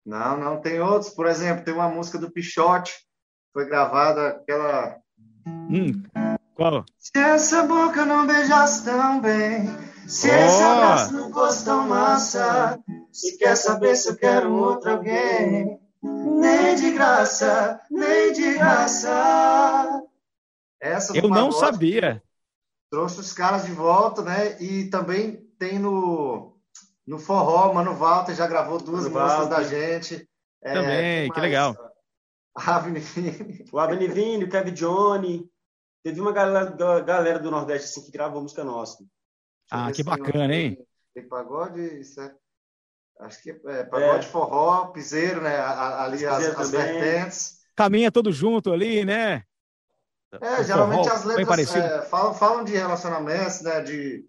[0.06, 1.12] Não, não, tem outros.
[1.12, 2.92] Por exemplo, tem uma música do Pichote,
[3.54, 5.00] foi gravada aquela
[5.48, 6.04] Hum,
[6.56, 6.86] qual?
[7.00, 9.68] Se essa boca não beijasse tão bem,
[10.08, 10.34] se oh.
[10.34, 12.80] esse abraço não fosse tão massa,
[13.12, 20.04] se quer saber se eu quero outro alguém, nem de graça, nem de graça.
[20.82, 22.22] Essa eu não sabia.
[22.92, 24.62] Trouxe os caras de volta, né?
[24.62, 26.58] E também tem no,
[27.08, 29.56] no Forró, Mano Walter já gravou duas Mano músicas Walter.
[29.56, 30.30] da gente.
[30.62, 31.76] É, também, que legal.
[32.56, 33.02] Avni
[33.72, 35.50] O Avni Vini, o Kevin Johnny.
[36.04, 39.04] Teve uma galera, galera do Nordeste assim, que gravou música nossa.
[39.72, 40.78] Ah, que bacana, hein?
[41.13, 42.36] Tem pagode, isso é...
[43.20, 44.30] Acho que é pagode é.
[44.30, 45.58] forró, piseiro, né?
[45.60, 47.60] Ali as, as vertentes.
[47.76, 49.44] Caminha todo junto ali, né?
[50.42, 53.82] É, geralmente forró, as letras é, falam, falam de relacionamentos, né?
[53.82, 54.26] De,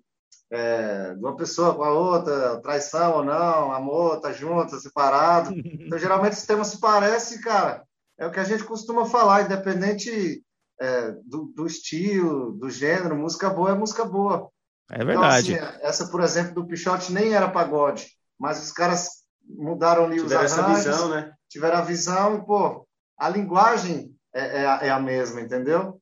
[0.51, 5.53] é, de uma pessoa com a outra, traição ou não, amor, tá junto, tá separado.
[5.85, 7.85] Então, geralmente, os temas se parecem, cara.
[8.19, 10.43] É o que a gente costuma falar, independente
[10.81, 14.49] é, do, do, estilo, do gênero, música boa é música boa.
[14.91, 15.55] É verdade.
[15.55, 18.07] Então, assim, essa, por exemplo, do Pichote nem era pagode,
[18.39, 19.09] mas os caras
[19.47, 21.33] mudaram ali tiveram os arranjos, essa visão, né?
[21.49, 22.87] tiveram a visão e, pô,
[23.19, 26.01] a linguagem é, é, é a mesma, entendeu?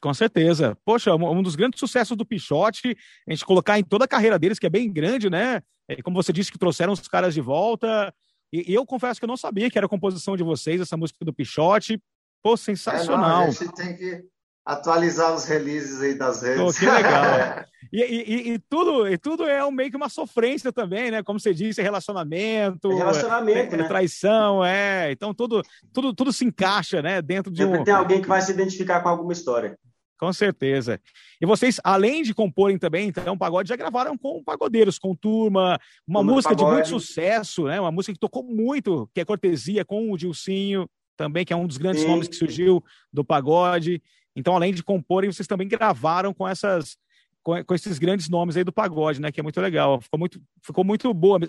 [0.00, 0.76] Com certeza.
[0.84, 2.96] Poxa, um dos grandes sucessos do Pichote,
[3.26, 5.62] a gente colocar em toda a carreira deles, que é bem grande, né?
[5.88, 8.12] É, como você disse, que trouxeram os caras de volta.
[8.52, 10.96] E, e eu confesso que eu não sabia que era a composição de vocês, essa
[10.96, 12.00] música do Pichote.
[12.42, 13.42] Pô, sensacional.
[13.42, 14.24] É, não, a gente tem que
[14.64, 16.60] atualizar os releases aí das redes.
[16.60, 17.64] Pô, que legal.
[17.92, 21.22] e, e, e, tudo, e tudo é um, meio que uma sofrência também, né?
[21.22, 23.88] Como você disse, relacionamento, é relacionamento, é, né?
[23.88, 25.10] traição, é.
[25.12, 25.62] Então tudo,
[25.92, 27.22] tudo, tudo se encaixa, né?
[27.22, 27.84] Dentro de Sempre um.
[27.84, 29.76] tem alguém que vai se identificar com alguma história.
[30.22, 31.00] Com certeza.
[31.40, 36.20] E vocês, além de comporem também, então, pagode, já gravaram com pagodeiros, com turma, uma
[36.20, 37.80] turma música de muito sucesso, né?
[37.80, 41.66] Uma música que tocou muito, que é Cortesia, com o Dilcinho, também, que é um
[41.66, 42.08] dos grandes Sim.
[42.08, 42.80] nomes que surgiu
[43.12, 44.00] do pagode.
[44.36, 46.96] Então, além de comporem, vocês também gravaram com essas
[47.42, 49.32] com, com, esses grandes nomes aí do pagode, né?
[49.32, 50.00] Que é muito legal.
[50.00, 51.40] Ficou muito, ficou muito boa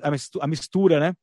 [0.41, 1.13] a mistura, né?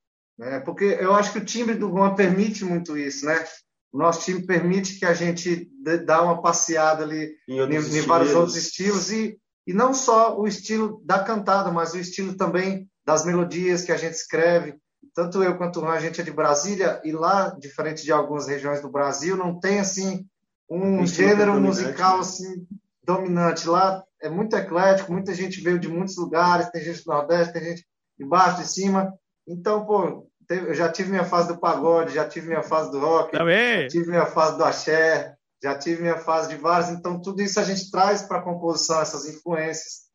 [0.40, 3.44] É, porque eu acho que o timbre do Juan permite muito isso, né?
[3.92, 5.68] O nosso time permite que a gente
[6.07, 10.46] dá uma passeada ali em, em, em vários outros estilos e, e não só o
[10.46, 14.76] estilo da cantada, mas o estilo também das melodias que a gente escreve.
[15.14, 18.46] Tanto eu quanto o Juan, a gente é de Brasília e lá, diferente de algumas
[18.46, 20.24] regiões do Brasil, não tem assim
[20.70, 22.20] um gênero musical né?
[22.20, 22.66] assim
[23.03, 23.68] dominante.
[23.68, 27.64] Lá é muito eclético, muita gente veio de muitos lugares, tem gente do Nordeste, tem
[27.64, 27.87] gente
[28.18, 29.12] de baixo, de cima.
[29.48, 33.32] Então, pô, eu já tive minha fase do pagode, já tive minha fase do rock,
[33.32, 33.82] Também.
[33.82, 36.90] já tive minha fase do axé, já tive minha fase de vários.
[36.90, 40.09] Então, tudo isso a gente traz para a composição, essas influências.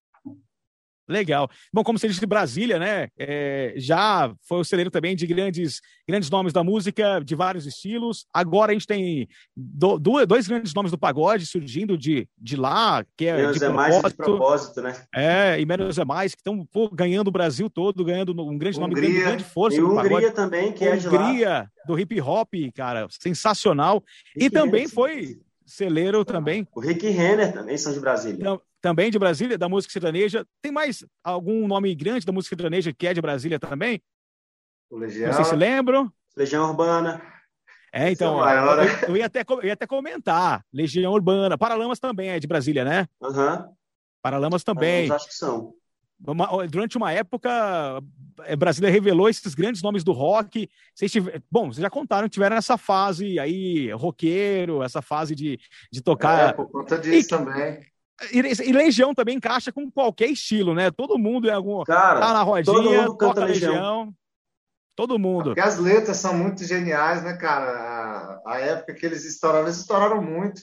[1.08, 1.50] Legal.
[1.72, 3.10] Bom, como você disse, Brasília, né?
[3.18, 8.26] É, já foi o celeiro também de grandes, grandes nomes da música, de vários estilos.
[8.34, 13.28] Agora a gente tem do, dois grandes nomes do pagode surgindo de, de lá, que
[13.28, 14.96] é Menos de é mais de propósito, né?
[15.14, 18.96] É, e Menos é mais, que estão ganhando o Brasil todo, ganhando um grande nome,
[18.96, 19.78] Hungria, grande força.
[19.78, 21.14] E Hungria também, que é de lá.
[21.14, 24.04] Hungria, do hip hop, cara, sensacional.
[24.36, 26.68] Rick e também Henry, foi celeiro também.
[26.74, 28.38] O Rick Renner também são de Brasília.
[28.40, 30.46] Então, também de Brasília, da música sertaneja.
[30.62, 34.02] Tem mais algum nome grande da música sertaneja que é de Brasília também?
[34.90, 35.28] O Legião.
[35.28, 36.12] Não sei se lembram.
[36.38, 37.22] Legião Urbana.
[37.92, 40.64] É, então, eu, eu, ia até, eu ia até comentar.
[40.72, 41.58] Legião Urbana.
[41.58, 43.08] Paralamas também é de Brasília, né?
[43.24, 43.66] Aham.
[43.68, 43.76] Uhum.
[44.22, 45.10] Paralamas também.
[45.12, 45.74] acho que são.
[46.26, 47.50] Uma, durante uma época,
[48.44, 50.70] é, Brasília revelou esses grandes nomes do rock.
[50.94, 55.60] Vocês tiver, bom, vocês já contaram tiveram essa fase aí, roqueiro, essa fase de,
[55.92, 56.50] de tocar.
[56.50, 57.80] É, por conta disso e, também.
[58.32, 60.90] E, e, Legião também encaixa com qualquer estilo, né?
[60.90, 61.84] Todo mundo é algum.
[61.84, 63.74] Cara, tá na rodinha, toca Legião.
[63.74, 64.14] Legião.
[64.96, 65.50] Todo mundo.
[65.50, 68.42] Porque as letras são muito geniais, né, cara?
[68.46, 70.62] A época que eles estouraram, eles estouraram muito.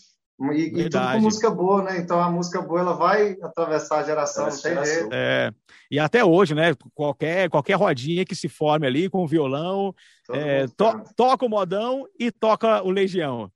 [0.50, 1.98] E, e, tudo com música boa, né?
[1.98, 5.08] Então a música boa ela vai atravessar a geração, não tem jeito.
[5.12, 5.52] É,
[5.90, 6.74] e até hoje, né?
[6.94, 9.94] Qualquer, qualquer rodinha que se forme ali com o violão,
[10.30, 13.50] é, to, toca o modão e toca o Legião.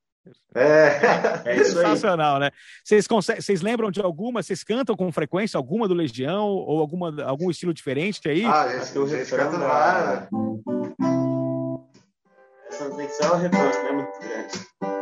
[0.55, 2.51] É, é isso sensacional, né?
[2.85, 4.43] Vocês, vocês lembram de alguma?
[4.43, 8.45] Vocês cantam com frequência alguma do Legião ou alguma, algum estilo diferente aí?
[8.45, 10.29] Ah, esse, o gente canta lá.
[12.69, 14.07] Essa tem que ser uma refrão,
[14.93, 14.96] é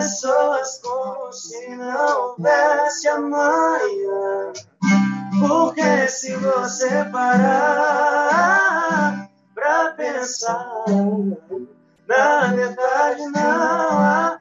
[0.00, 4.52] pessoas como se não houvesse amanhã.
[5.46, 8.48] Porque se você parar
[9.54, 10.84] pra pensar,
[12.08, 14.40] na verdade não.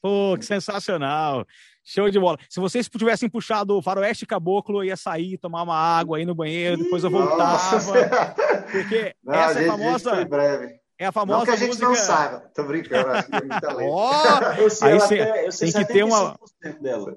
[0.00, 1.46] Pô, que sensacional!
[1.84, 2.38] Show de bola.
[2.48, 6.34] Se vocês tivessem puxado o faroeste caboclo, eu ia sair, tomar uma água aí no
[6.34, 7.52] banheiro, depois eu voltava.
[7.52, 8.34] Nossa.
[8.70, 10.16] Porque não, essa gente, é a famosa.
[10.16, 10.80] Gente breve.
[11.00, 11.86] É a famosa não que a gente música...
[11.86, 12.50] não saiba.
[12.54, 13.88] Tô brincando, acho que é muita lei.
[13.90, 16.38] Oh, aí tem que ter uma.
[16.80, 17.16] Dela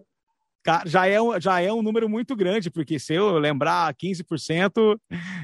[0.86, 4.98] já é, já é um número muito grande, porque se eu lembrar 15%,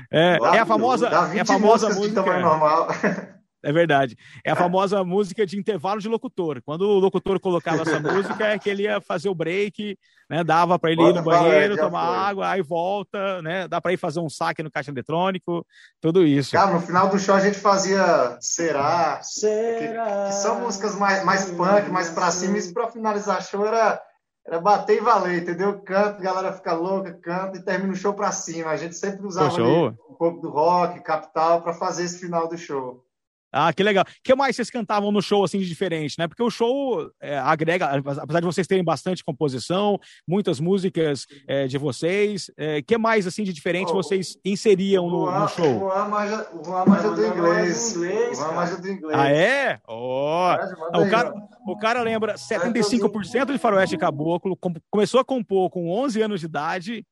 [0.09, 2.23] é, é a famosa, é a famosa música.
[3.63, 4.15] É verdade.
[4.45, 6.61] É a famosa música de intervalo de locutor.
[6.65, 9.97] Quando o locutor colocava essa música, é que ele ia fazer o break,
[10.29, 10.43] né?
[10.43, 12.17] Dava para ele ir no banheiro, tomar foi.
[12.17, 13.67] água, aí volta, né?
[13.67, 15.65] Dá para ir fazer um saque no caixa eletrônico,
[15.99, 16.51] tudo isso.
[16.51, 21.23] Cara, no final do show a gente fazia Será, Será que, que são músicas mais,
[21.25, 22.57] mais punk, mais para cima.
[22.57, 24.01] Isso para finalizar show era
[24.45, 25.79] era bater e valer, entendeu?
[25.81, 28.71] Canta, a galera fica louca, canta e termina o show para cima.
[28.71, 33.05] A gente sempre usava um pouco do rock, capital, para fazer esse final do show.
[33.51, 34.03] Ah, que legal.
[34.03, 36.27] O que mais vocês cantavam no show, assim, de diferente, né?
[36.27, 41.77] Porque o show é, agrega, apesar de vocês terem bastante composição, muitas músicas é, de
[41.77, 45.75] vocês, o é, que mais, assim, de diferente oh, vocês inseriam no, Juan, no, show?
[45.75, 47.95] O Juan o do inglês.
[47.95, 49.19] inglês o Juan do inglês.
[49.19, 49.79] Ah, é?
[49.87, 50.53] Oh.
[50.95, 51.33] o, cara,
[51.67, 54.57] o cara lembra 75% de faroeste caboclo,
[54.91, 57.05] começou a compor com 11 anos de idade,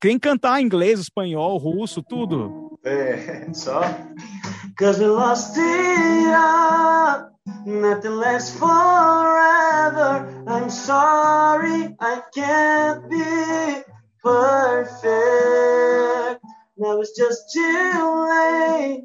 [0.00, 2.78] tem que cantar inglês, espanhol, russo, tudo.
[2.84, 3.82] É, só...
[4.78, 7.32] Cause we lost the art,
[7.66, 10.44] nothing lasts forever.
[10.46, 13.82] I'm sorry, I can't be
[14.22, 15.02] perfect.
[16.76, 19.02] Now it's just too late,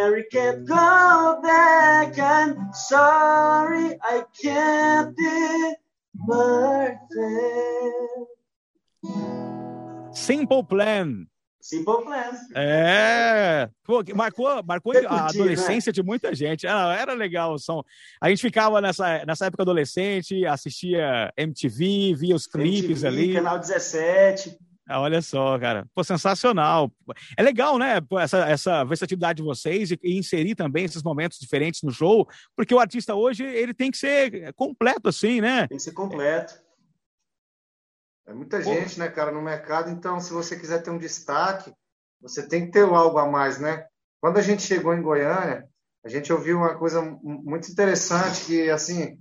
[0.00, 2.18] and we can't go back.
[2.18, 5.74] I'm sorry, I can't be
[6.26, 7.04] perfect.
[10.16, 11.28] Simple Plan.
[11.66, 12.30] Simple Plan.
[12.54, 15.08] É, Pô, marcou, marcou a né?
[15.08, 15.94] adolescência né?
[15.94, 16.64] de muita gente.
[16.64, 17.82] Ah, era legal o som.
[18.20, 23.34] A gente ficava nessa, nessa época adolescente, assistia MTV, via os clipes MTV, ali.
[23.34, 24.56] Canal 17.
[24.88, 25.84] Ah, olha só, cara.
[25.92, 26.88] Pô, sensacional.
[27.36, 27.98] É legal, né?
[28.20, 32.72] Essa, essa versatilidade de vocês e, e, inserir também esses momentos diferentes no show, porque
[32.72, 35.66] o artista hoje ele tem que ser completo, assim, né?
[35.66, 36.64] Tem que ser completo.
[38.26, 38.64] É muita Pô.
[38.64, 39.90] gente, né, cara, no mercado.
[39.90, 41.72] Então, se você quiser ter um destaque,
[42.20, 43.86] você tem que ter algo a mais, né?
[44.20, 45.68] Quando a gente chegou em Goiânia,
[46.04, 49.18] a gente ouviu uma coisa muito interessante que, assim,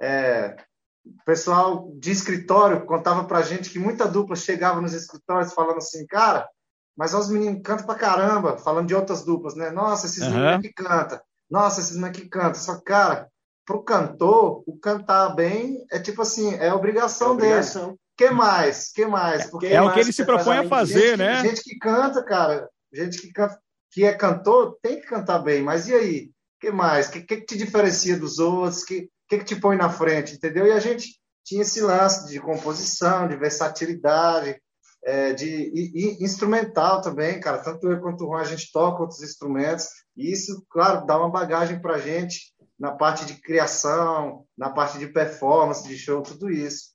[0.00, 0.56] é,
[1.04, 6.06] o pessoal de escritório contava pra gente que muita dupla chegava nos escritórios falando assim,
[6.06, 6.48] cara,
[6.96, 9.70] mas os meninos cantam pra caramba, falando de outras duplas, né?
[9.70, 10.30] Nossa, esses uhum.
[10.30, 11.22] meninos que canta.
[11.50, 12.54] Nossa, esses meninos que canta.
[12.54, 13.28] Só que, cara,
[13.64, 17.86] pro cantor, o cantar bem é tipo assim, é obrigação, é obrigação.
[17.86, 18.92] dele que mais?
[18.92, 19.46] que mais?
[19.46, 21.42] Porque é o que ele se propõe a fazer, gente, né?
[21.42, 23.58] Gente que canta, cara, gente que, canta,
[23.90, 26.34] que é cantor tem que cantar bem, mas e aí?
[26.64, 27.08] que mais?
[27.08, 28.82] O que, que, que, te diferencia dos outros?
[28.82, 30.66] O que, que, que te põe na frente, entendeu?
[30.66, 34.58] E a gente tinha esse lance de composição, de versatilidade,
[35.04, 37.58] é, de e, e instrumental também, cara.
[37.58, 41.30] Tanto eu quanto o Juan, a gente toca outros instrumentos, e isso, claro, dá uma
[41.30, 46.50] bagagem para a gente na parte de criação, na parte de performance, de show, tudo
[46.50, 46.93] isso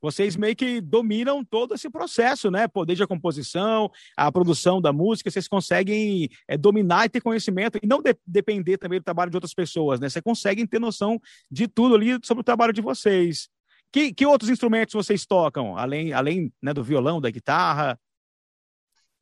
[0.00, 2.68] vocês meio que dominam todo esse processo, né?
[2.68, 7.86] Poder de composição, a produção da música, vocês conseguem é, dominar e ter conhecimento e
[7.86, 10.08] não de depender também do trabalho de outras pessoas, né?
[10.08, 13.48] Vocês conseguem ter noção de tudo ali sobre o trabalho de vocês.
[13.92, 17.98] Que, que outros instrumentos vocês tocam, além, além né, do violão, da guitarra?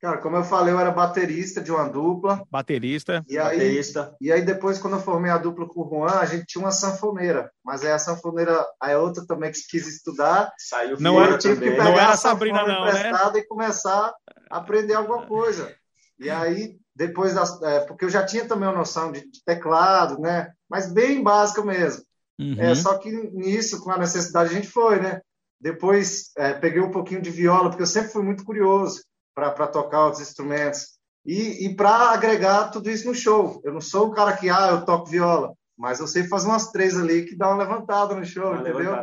[0.05, 2.47] Cara, como eu falei, eu era baterista de uma dupla.
[2.51, 3.25] Baterista.
[3.27, 4.15] E aí, baterista.
[4.21, 6.73] E aí depois, quando eu formei a dupla com o Juan, a gente tinha uma
[6.73, 7.51] sanfoneira.
[7.65, 10.53] Mas aí a sanfoneira, a outra também que quis estudar.
[10.59, 13.13] Saiu não era, tive que pegar não era a Sabrina, não, né?
[13.35, 14.13] e começar
[14.51, 15.75] a aprender alguma coisa.
[16.19, 17.63] E aí, depois das.
[17.63, 20.53] É, porque eu já tinha também uma noção de, de teclado, né?
[20.69, 22.05] Mas bem básica mesmo.
[22.39, 22.57] Uhum.
[22.59, 25.23] É, só que nisso, com a necessidade, a gente foi, né?
[25.59, 29.01] Depois é, peguei um pouquinho de viola, porque eu sempre fui muito curioso
[29.35, 30.95] para tocar outros instrumentos
[31.27, 33.61] e, e para agregar tudo isso no show.
[33.65, 36.71] Eu não sou o cara que, ah, eu toco viola, mas eu sei fazer umas
[36.71, 38.95] três ali que dá uma levantada no show, uma entendeu?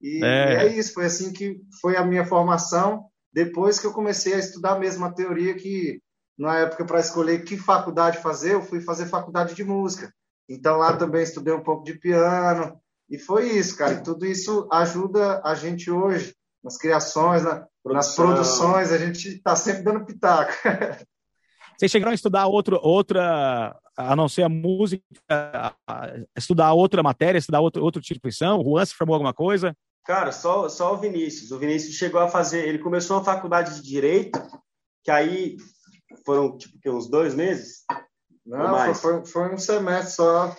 [0.00, 0.52] E é.
[0.52, 0.78] e é.
[0.78, 3.06] isso, foi assim que foi a minha formação.
[3.32, 6.00] Depois que eu comecei a estudar mesmo a teoria que,
[6.36, 10.12] na época, para escolher que faculdade fazer, eu fui fazer faculdade de música.
[10.48, 12.80] Então lá também estudei um pouco de piano.
[13.10, 13.94] E foi isso, cara.
[13.94, 19.54] E tudo isso ajuda a gente hoje nas criações, na, nas produções, a gente está
[19.56, 20.52] sempre dando pitaco.
[21.78, 27.38] Vocês chegaram a estudar outro, outra, a não ser a música, a estudar outra matéria,
[27.38, 28.60] estudar outro, outro tipo de instituição?
[28.60, 29.76] O Juan se formou alguma coisa?
[30.04, 31.52] Cara, só, só o Vinícius.
[31.52, 34.42] O Vinícius chegou a fazer, ele começou a faculdade de Direito,
[35.04, 35.56] que aí
[36.26, 37.84] foram, tipo, uns dois meses?
[38.44, 40.56] Não, foi, foi, um semestre só.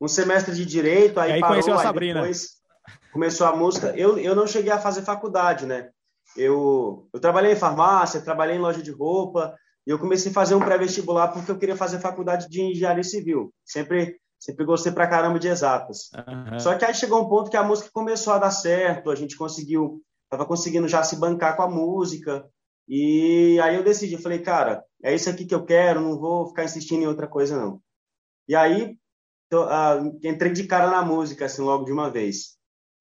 [0.00, 2.20] Um semestre de Direito, aí, aí parou, conheceu a Sabrina.
[2.20, 2.56] depois
[3.12, 3.94] começou a música.
[3.96, 5.90] Eu, eu não cheguei a fazer faculdade, né?
[6.36, 10.54] Eu, eu trabalhei em farmácia, trabalhei em loja de roupa, e eu comecei a fazer
[10.54, 13.54] um pré-vestibular porque eu queria fazer faculdade de engenharia civil.
[13.64, 16.10] Sempre, sempre gostei pra caramba de exatas.
[16.12, 16.58] Uhum.
[16.58, 19.36] Só que aí chegou um ponto que a música começou a dar certo, a gente
[19.36, 22.44] conseguiu, tava conseguindo já se bancar com a música.
[22.88, 26.48] E aí eu decidi, eu falei, cara, é isso aqui que eu quero, não vou
[26.48, 27.80] ficar insistindo em outra coisa não.
[28.48, 28.96] E aí
[29.48, 32.55] tô, uh, entrei de cara na música assim logo de uma vez.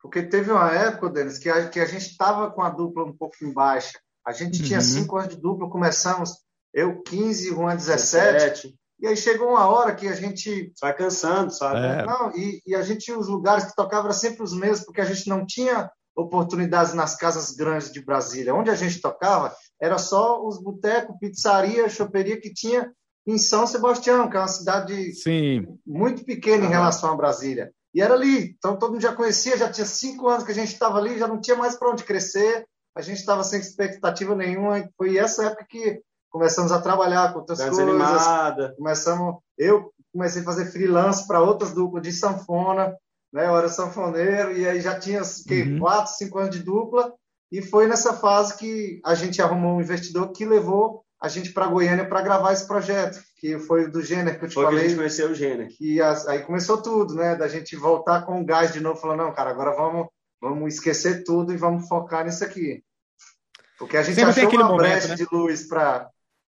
[0.05, 3.13] Porque teve uma época, Denis, que a, que a gente estava com a dupla um
[3.13, 3.99] pouco em baixa.
[4.25, 4.65] A gente uhum.
[4.67, 6.31] tinha cinco anos de dupla, começamos,
[6.73, 8.33] eu 15, Juan 17.
[8.33, 8.75] 17.
[8.99, 10.71] E aí chegou uma hora que a gente.
[10.81, 11.79] Vai cansando, sabe?
[11.79, 12.05] É.
[12.05, 15.05] Não, e, e, a gente os lugares que tocavam eram sempre os mesmos, porque a
[15.05, 18.55] gente não tinha oportunidades nas casas grandes de Brasília.
[18.55, 22.89] Onde a gente tocava, era só os botecos, pizzaria, choperia que tinha
[23.27, 25.67] em São Sebastião, que é uma cidade Sim.
[25.85, 27.71] muito pequena em relação a Brasília.
[27.95, 30.73] E era ali, então todo mundo já conhecia, já tinha cinco anos que a gente
[30.73, 34.85] estava ali, já não tinha mais para onde crescer, a gente estava sem expectativa nenhuma.
[34.97, 37.77] Foi essa época que começamos a trabalhar com outras coisas.
[37.77, 38.73] Desanimada.
[38.77, 42.93] Começamos, eu comecei a fazer freelance para outras duplas de sanfona,
[43.31, 43.47] né?
[43.47, 45.79] Eu era sanfoneiro e aí já tinha que, Uhum.
[45.79, 47.13] quatro, cinco anos de dupla.
[47.49, 51.67] E foi nessa fase que a gente arrumou um investidor que levou a gente para
[51.67, 54.71] Goiânia para gravar esse projeto, que foi do Gênero que eu te Foi que a
[54.71, 55.67] falei gente conheceu o Gênero.
[55.69, 57.35] que as- aí começou tudo, né?
[57.35, 60.07] Da gente voltar com o gás de novo, falando, não, cara, agora vamos,
[60.39, 62.83] vamos esquecer tudo e vamos focar nisso aqui.
[63.77, 65.15] Porque a gente Sempre tem achou aquele uma momento, brecha né?
[65.15, 66.09] de luz para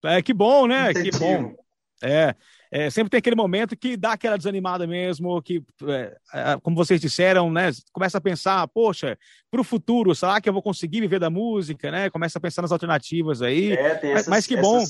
[0.03, 0.93] É, que bom, né?
[0.93, 1.55] Que bom.
[2.03, 2.36] É,
[2.72, 6.99] é, sempre tem aquele momento que dá aquela desanimada mesmo, que, é, é, como vocês
[6.99, 7.72] disseram, né?
[7.91, 9.18] Começa a pensar, poxa,
[9.49, 12.09] para o futuro, será que eu vou conseguir viver da música, né?
[12.09, 13.74] Começa a pensar nas alternativas aí.
[13.74, 14.84] É, tem essas, mas que bom.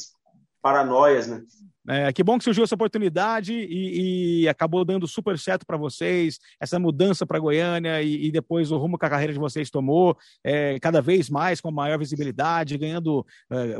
[0.61, 1.41] paranoias, né?
[1.89, 6.37] É, que bom que surgiu essa oportunidade e, e acabou dando super certo para vocês,
[6.59, 10.17] essa mudança para Goiânia e, e depois o rumo que a carreira de vocês tomou,
[10.43, 13.25] é, cada vez mais com maior visibilidade, ganhando.
[13.49, 13.77] é,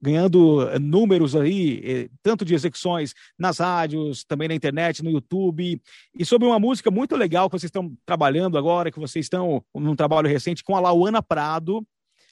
[0.00, 5.80] ganhando números aí, eh, tanto de execuções nas rádios, também na internet, no YouTube,
[6.14, 9.96] e sobre uma música muito legal que vocês estão trabalhando agora, que vocês estão num
[9.96, 11.86] trabalho recente com a Lauana Prado.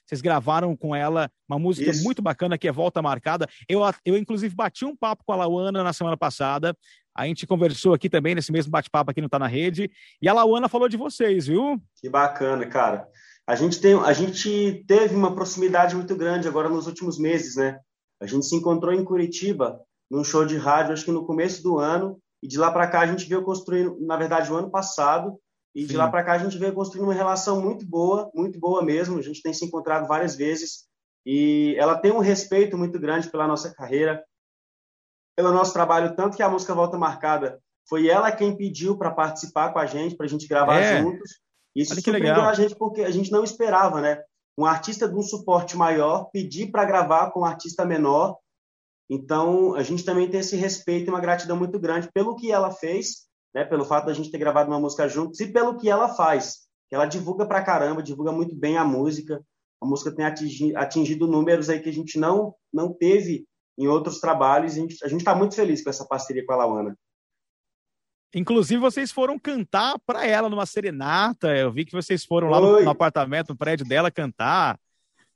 [0.05, 2.03] Vocês gravaram com ela uma música Isso.
[2.03, 3.47] muito bacana que é Volta Marcada.
[3.67, 6.77] Eu, eu, inclusive, bati um papo com a Lauana na semana passada.
[7.15, 9.89] A gente conversou aqui também, nesse mesmo bate-papo aqui no Tá na Rede.
[10.21, 11.81] E a Lauana falou de vocês, viu?
[11.99, 13.07] Que bacana, cara.
[13.47, 17.79] A gente, tem, a gente teve uma proximidade muito grande agora nos últimos meses, né?
[18.19, 19.79] A gente se encontrou em Curitiba,
[20.09, 23.01] num show de rádio, acho que no começo do ano, e de lá para cá
[23.01, 25.37] a gente veio construindo, na verdade, o ano passado,
[25.75, 25.97] e de Sim.
[25.97, 29.19] lá para cá a gente veio construindo uma relação muito boa, muito boa mesmo.
[29.19, 30.85] A gente tem se encontrado várias vezes,
[31.25, 34.23] e ela tem um respeito muito grande pela nossa carreira,
[35.35, 39.71] pelo nosso trabalho, tanto que a música Volta Marcada foi ela quem pediu para participar
[39.73, 41.01] com a gente, para a gente gravar É.
[41.01, 41.44] juntos.
[41.75, 42.49] Isso Olha que surpreendeu legal.
[42.49, 44.23] a gente porque a gente não esperava, né?
[44.57, 48.37] Um artista de um suporte maior pedir para gravar com um artista menor.
[49.09, 52.71] Então, a gente também tem esse respeito e uma gratidão muito grande pelo que ela
[52.71, 53.65] fez, né?
[53.65, 56.65] Pelo fato da gente ter gravado uma música juntos e pelo que ela faz.
[56.91, 59.43] Ela divulga pra caramba, divulga muito bem a música.
[59.81, 63.45] A música tem atingido, atingido números aí que a gente não não teve
[63.77, 64.73] em outros trabalhos.
[64.73, 66.97] A gente a gente está muito feliz com essa parceria com a Lauana.
[68.35, 71.55] Inclusive, vocês foram cantar para ela numa serenata.
[71.55, 74.77] Eu vi que vocês foram lá no, no apartamento, no prédio dela, cantar.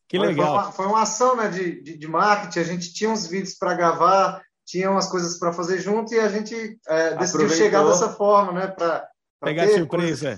[0.06, 0.48] Que Foi- legal.
[0.48, 2.60] Foi uma, foi uma ação né, de, de, de marketing.
[2.60, 6.28] A gente tinha uns vídeos para gravar, tinha umas coisas para fazer junto e a
[6.28, 8.68] gente é, decidiu chegar dessa forma, né?
[8.68, 9.08] Para
[9.42, 10.36] Pegar ter surpresa.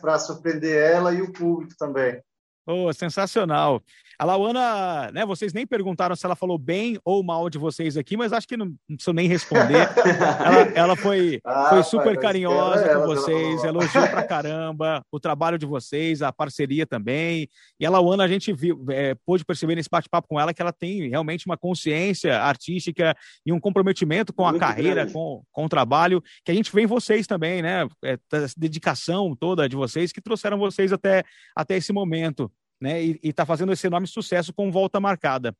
[0.00, 2.20] para surpreender ela e o público também.
[2.66, 3.80] Oh, sensacional.
[4.20, 8.18] A Lauana, né, vocês nem perguntaram se ela falou bem ou mal de vocês aqui,
[8.18, 9.88] mas acho que não, não preciso nem responder.
[10.44, 14.06] ela, ela foi, Ah, foi pai, super mas carinhosa espera com ela, vocês, ela- elogiou
[14.08, 17.48] pra caramba o trabalho de vocês, a parceria também.
[17.80, 20.72] E a Lauana, a gente viu, é, pôde perceber nesse bate-papo com ela que ela
[20.72, 23.16] tem realmente uma consciência artística
[23.46, 25.14] e um comprometimento com a Muito carreira, grande.
[25.14, 27.88] com, com o trabalho, que a gente vê em vocês também, né?
[28.04, 31.24] É, essa dedicação toda de vocês que trouxeram vocês até,
[31.56, 32.52] até esse momento.
[32.80, 35.54] Né, e está fazendo esse enorme sucesso com volta marcada.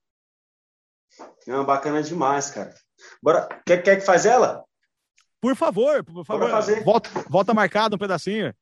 [1.47, 2.75] Não, bacana demais, cara.
[3.23, 4.65] Bora, quer, quer que faz ela?
[5.41, 6.85] Por favor, por favor, Bora fazer.
[6.85, 8.55] volta, volta marcada um pedacinho.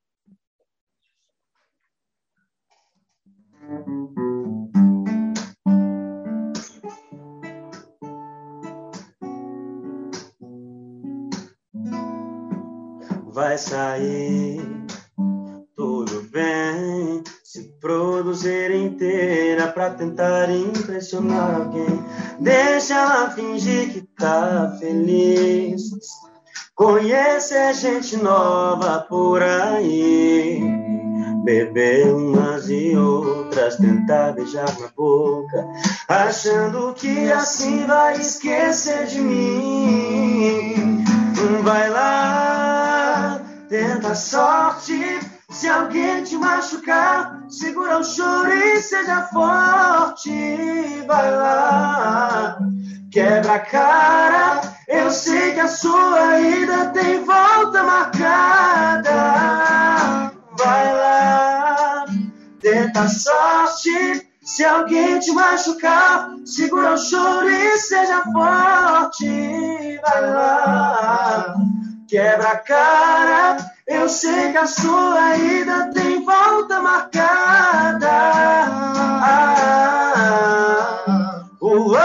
[13.32, 14.77] Vai sair
[18.98, 22.04] inteira pra tentar impressionar alguém.
[22.40, 25.82] Deixa ela fingir que tá feliz.
[26.74, 30.60] Conhecer gente nova por aí.
[31.44, 35.66] Beber umas e outras, tentar beijar na boca,
[36.06, 41.04] achando que assim vai esquecer de mim.
[41.62, 45.27] Vai lá, tenta sorte.
[45.50, 50.30] Se alguém te machucar, segura o choro e seja forte.
[51.06, 52.58] Vai lá,
[53.10, 54.60] quebra a cara.
[54.86, 59.12] Eu sei que a sua ida tem volta marcada.
[60.58, 62.04] Vai lá,
[62.60, 64.28] tenta a sorte.
[64.42, 69.98] Se alguém te machucar, segura o choro e seja forte.
[70.02, 71.54] Vai lá,
[72.06, 73.77] quebra a cara.
[73.88, 78.06] Eu sei que a sua ida tem volta marcada.
[79.22, 79.88] Ah,
[81.58, 81.96] uh, oh,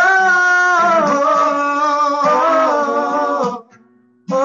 [4.32, 4.36] oh,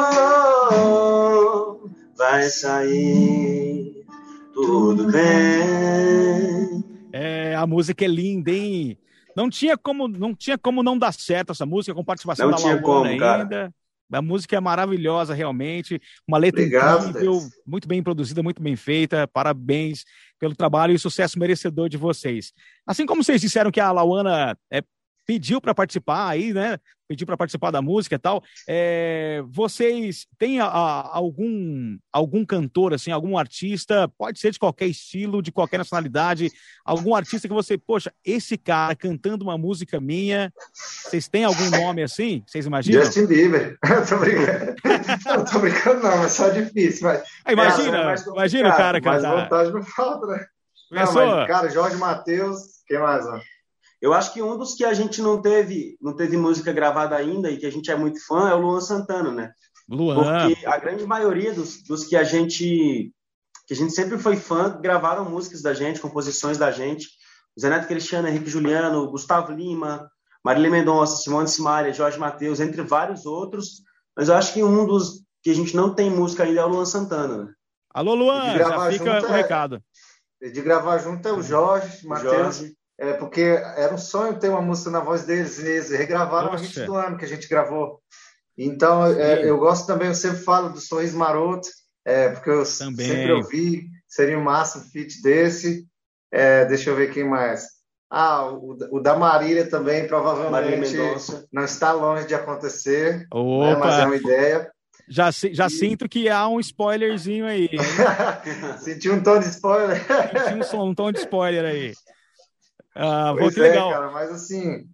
[0.66, 4.04] oh, Vai sair,
[4.52, 6.84] tudo bem.
[7.12, 8.98] É, a música é linda, hein?
[9.36, 12.64] Não tinha como não, tinha como não dar certo essa música com participação não da
[12.64, 13.24] Lamona ainda.
[13.24, 13.72] Cara.
[14.10, 16.00] A música é maravilhosa, realmente.
[16.26, 17.50] Uma letra Obrigado, incrível, Dex.
[17.66, 19.28] muito bem produzida, muito bem feita.
[19.28, 20.04] Parabéns
[20.38, 22.52] pelo trabalho e sucesso merecedor de vocês.
[22.86, 24.82] Assim como vocês disseram que a Lauana é,
[25.28, 26.78] pediu para participar aí, né?
[27.06, 28.42] Pediu para participar da música e tal.
[28.66, 34.86] é, vocês têm a- a- algum algum cantor assim, algum artista, pode ser de qualquer
[34.86, 36.50] estilo, de qualquer nacionalidade,
[36.84, 40.50] algum artista que você, poxa, esse cara cantando uma música minha,
[41.04, 42.42] vocês têm algum nome assim?
[42.46, 43.02] Vocês imaginam?
[43.04, 43.78] Justin Bieber.
[44.08, 44.74] tô brincando.
[45.26, 47.06] Não, tô brincando, não, mas só difícil.
[47.06, 49.42] Mas Ah, imagina, é mais imagina o cara mas cantar.
[49.42, 50.46] vontade não falta, né?
[50.90, 53.26] Não, mas, cara, Jorge Matheus, quem mais?
[53.26, 53.38] Ó?
[54.00, 57.50] Eu acho que um dos que a gente não teve, não teve música gravada ainda
[57.50, 59.52] e que a gente é muito fã é o Luan Santana, né?
[59.88, 63.12] Luan, Porque a grande maioria dos, dos que a gente
[63.66, 67.06] que a gente sempre foi fã gravaram músicas da gente, composições da gente.
[67.60, 70.10] Zé Neto Cristiano, Henrique Juliano, Gustavo Lima,
[70.44, 73.82] Marília Mendonça, Simone Simaria, Jorge Matheus, entre vários outros.
[74.16, 76.68] Mas eu acho que um dos que a gente não tem música ainda é o
[76.68, 77.44] Luan Santana.
[77.44, 77.52] Né?
[77.92, 79.82] alô Luan, de já gravar fica junto o é- recado.
[80.40, 82.32] De gravar junto é o Jorge O Matheus.
[82.32, 82.77] Jorge.
[82.98, 85.58] É porque era um sonho ter uma música na voz deles.
[85.58, 86.64] e Eles regravaram a Poxa.
[86.64, 88.02] hit do ano que a gente gravou.
[88.56, 91.68] Então, é, eu gosto também, eu sempre falo do Sorriso Maroto,
[92.04, 93.06] é, porque eu Também.
[93.06, 95.86] sempre ouvi, seria um massa um feat desse.
[96.32, 97.66] É, deixa eu ver quem mais.
[98.10, 100.96] Ah, o, o da Marília também, provavelmente
[101.52, 104.72] não está longe de acontecer, né, mas é uma ideia.
[105.08, 107.68] já, já sinto que há um spoilerzinho aí.
[108.80, 110.04] Senti um tom de spoiler.
[110.04, 111.92] Senti um, som, um tom de spoiler aí.
[112.98, 113.90] Ah, pô, Pois que é, legal.
[113.90, 114.84] cara, mas assim,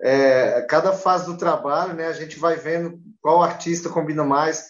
[0.00, 4.66] é, cada fase do trabalho, né, a gente vai vendo qual artista combina mais.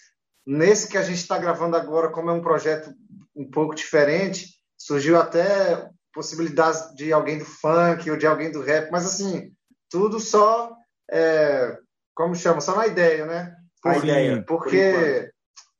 [0.46, 2.92] Nesse que a gente está gravando agora, como é um projeto
[3.34, 8.90] um pouco diferente, surgiu até possibilidades de alguém do funk ou de alguém do rap,
[8.90, 9.50] mas assim,
[9.90, 10.72] tudo só,
[11.10, 11.76] é,
[12.14, 13.54] como chama, só na ideia, né?
[13.84, 14.30] A ideia.
[14.30, 14.46] por enquanto.
[14.46, 15.30] Porque,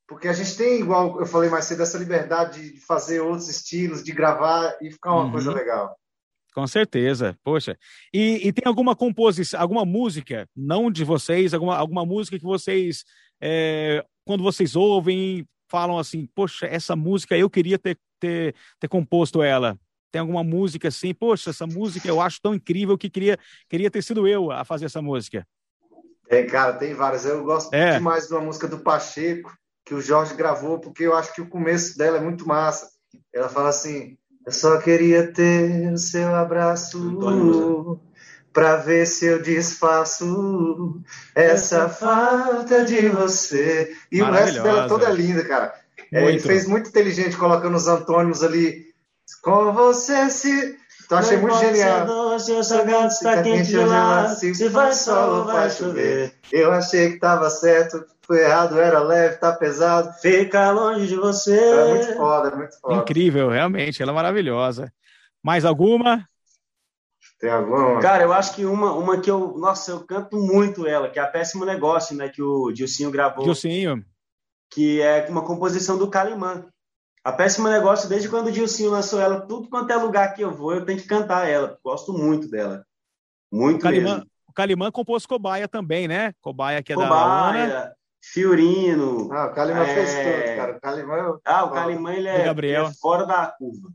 [0.09, 4.03] porque a gente tem, igual eu falei mais cedo, essa liberdade de fazer outros estilos,
[4.05, 5.33] de gravar e ficar uma Uhum.
[5.33, 5.97] coisa legal.
[6.57, 7.77] Com certeza, poxa.
[8.15, 13.05] E, e tem alguma composição, alguma música, não de vocês, alguma, alguma música que vocês,
[13.39, 19.43] é, quando vocês ouvem, falam assim, poxa, essa música eu queria ter, ter, ter composto
[19.43, 19.79] ela.
[20.11, 23.39] Tem alguma música assim, poxa, essa música eu acho tão incrível que queria,
[23.69, 25.47] queria ter sido eu a fazer essa música.
[26.27, 27.27] Tem, cara, tem várias.
[27.27, 27.99] Eu gosto É.
[27.99, 29.55] demais de uma música do Pacheco,
[29.85, 32.89] que o Jorge gravou, porque eu acho que o começo dela é muito massa.
[33.31, 34.17] Ela fala assim:
[34.47, 38.01] Eu só queria ter o seu abraço
[38.53, 41.03] pra ver se eu desfaço
[41.35, 43.93] essa falta de você.
[44.11, 45.75] E o resto dela toda linda, cara.
[46.13, 48.87] É, ele fez muito inteligente colocando os antônimos ali.
[49.43, 50.79] Com você se.
[51.07, 52.39] Então achei muito genial.
[52.39, 56.35] Se o salgado está quente lá, se vai sol ou vai chover.
[56.53, 60.13] Eu achei que tava certo, foi errado, era leve, tá pesado.
[60.21, 61.57] Fica longe de você.
[61.57, 62.95] É muito foda, é muito foda.
[62.97, 64.93] Incrível, realmente, ela é maravilhosa.
[65.43, 66.29] Mais alguma?
[67.39, 68.01] Tem alguma?
[68.01, 69.57] Cara, eu acho que uma, uma que eu.
[69.57, 72.29] Nossa, eu canto muito ela, que é a Péssimo Negócio, né?
[72.29, 73.45] Que o Dilcinho gravou.
[73.45, 74.05] Gilcinho.
[74.71, 76.65] que é uma composição do Calimã.
[77.27, 80.53] A Péssimo Negócio, desde quando o Dilcinho lançou ela, tudo quanto é lugar que eu
[80.53, 81.77] vou, eu tenho que cantar ela.
[81.85, 82.87] Gosto muito dela.
[83.53, 84.31] Muito O Calimã, mesmo.
[84.49, 86.33] o Calimã compôs Cobaia também, né?
[86.41, 87.11] Cobaia que é da Ana.
[87.11, 89.29] Cobaia, Fiorino.
[89.33, 89.95] Ah, o Calimã É.
[89.95, 90.77] fez tudo, cara.
[90.77, 92.85] O Calimã eu- Ah, o Calimã ele é, Gabriel.
[92.85, 93.89] ele é fora da curva.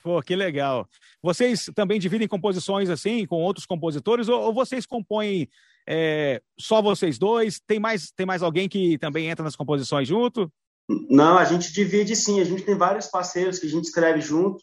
[0.00, 0.86] Pô, que legal.
[1.20, 5.48] Vocês também dividem composições assim com outros compositores ou, ou vocês compõem
[5.88, 7.60] é, só vocês dois?
[7.66, 10.48] Tem mais, tem mais alguém que também entra nas composições junto?
[11.08, 12.40] Não, a gente divide sim.
[12.40, 14.62] A gente tem vários parceiros que a gente escreve junto,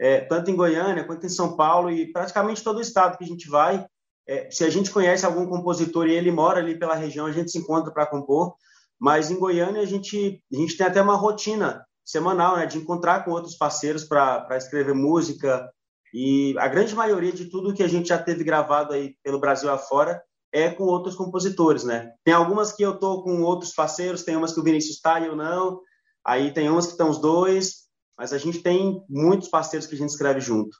[0.00, 3.26] é, tanto em Goiânia quanto em São Paulo e praticamente todo o estado que a
[3.26, 3.84] gente vai.
[4.26, 7.50] É, se a gente conhece algum compositor e ele mora ali pela região, a gente
[7.50, 8.54] se encontra para compor.
[9.00, 13.24] Mas em Goiânia a gente, a gente tem até uma rotina semanal, né, de encontrar
[13.24, 15.70] com outros parceiros para escrever música.
[16.12, 19.70] E a grande maioria de tudo que a gente já teve gravado aí pelo Brasil
[19.70, 20.20] afora
[20.52, 22.12] é com outros compositores, né?
[22.24, 25.26] Tem algumas que eu tô com outros parceiros, tem umas que o Vinícius está e
[25.26, 25.80] eu não.
[26.24, 29.98] Aí tem umas que estão os dois, mas a gente tem muitos parceiros que a
[29.98, 30.76] gente escreve junto.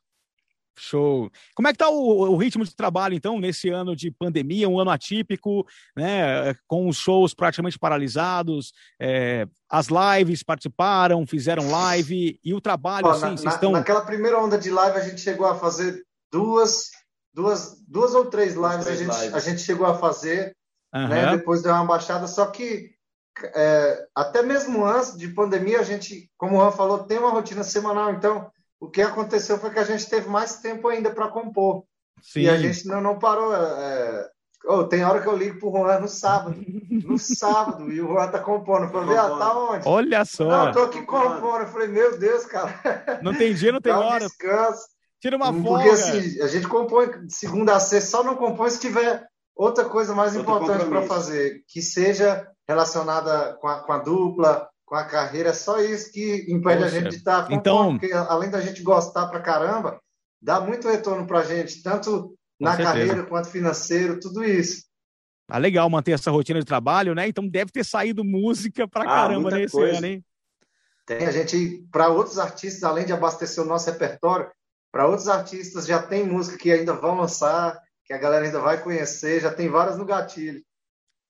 [0.81, 1.29] Show.
[1.57, 4.79] Como é que tá o, o ritmo de trabalho, então, nesse ano de pandemia, um
[4.79, 5.67] ano atípico,
[5.97, 6.55] né?
[6.69, 13.11] Com os shows praticamente paralisados, é, as lives participaram, fizeram live, e o trabalho, Ó,
[13.11, 13.73] assim, na- vocês estão.
[13.73, 16.91] Naquela primeira onda de live, a gente chegou a fazer duas,
[17.39, 19.35] duas, duas ou três lives, três a, gente, lives.
[19.35, 20.57] a gente chegou a fazer,
[20.93, 21.27] né?
[21.27, 21.37] Aham.
[21.37, 22.91] Depois deu uma baixada, só que,
[23.55, 27.63] é, até mesmo antes de pandemia, a gente, como o Juan falou, tem uma rotina
[27.63, 28.13] semanal.
[28.13, 31.85] Então, o que aconteceu foi que a gente teve mais tempo ainda para compor.
[32.21, 32.41] Sim.
[32.41, 33.55] E a gente não, não parou.
[33.55, 34.29] É,
[34.65, 36.57] oh, tem hora que eu ligo pro Juan no sábado.
[36.91, 38.87] No sábado, e o Juan tá compondo.
[38.87, 39.89] Eu falei, ah, tá onde?
[39.89, 40.45] Olha só.
[40.45, 41.61] Não, eu tô aqui compondo.
[41.61, 43.21] Eu falei, meu Deus, cara.
[43.23, 44.27] Não tem dia, não tem hora.
[44.27, 44.98] descanso.
[45.21, 45.85] Tira uma Porque, folga.
[45.85, 49.85] Porque assim, a gente compõe de segunda a sexta, só não compõe se tiver outra
[49.85, 54.95] coisa mais Outro importante para fazer, que seja relacionada com a, com a, dupla, com
[54.95, 56.85] a carreira, é só isso que impede Poxa.
[56.85, 57.99] a gente de estar tá então...
[57.99, 60.01] porque além da gente gostar pra caramba,
[60.41, 64.87] dá muito retorno pra gente, tanto na carreira quanto financeiro, tudo isso.
[65.51, 67.27] Ah, legal manter essa rotina de trabalho, né?
[67.27, 69.97] Então deve ter saído música pra ah, caramba nesse coisa.
[69.97, 70.25] ano, hein?
[71.07, 74.51] Tem a gente, para outros artistas, além de abastecer o nosso repertório,
[74.91, 78.83] para outros artistas já tem música que ainda vão lançar, que a galera ainda vai
[78.83, 80.63] conhecer, já tem várias no gatilho.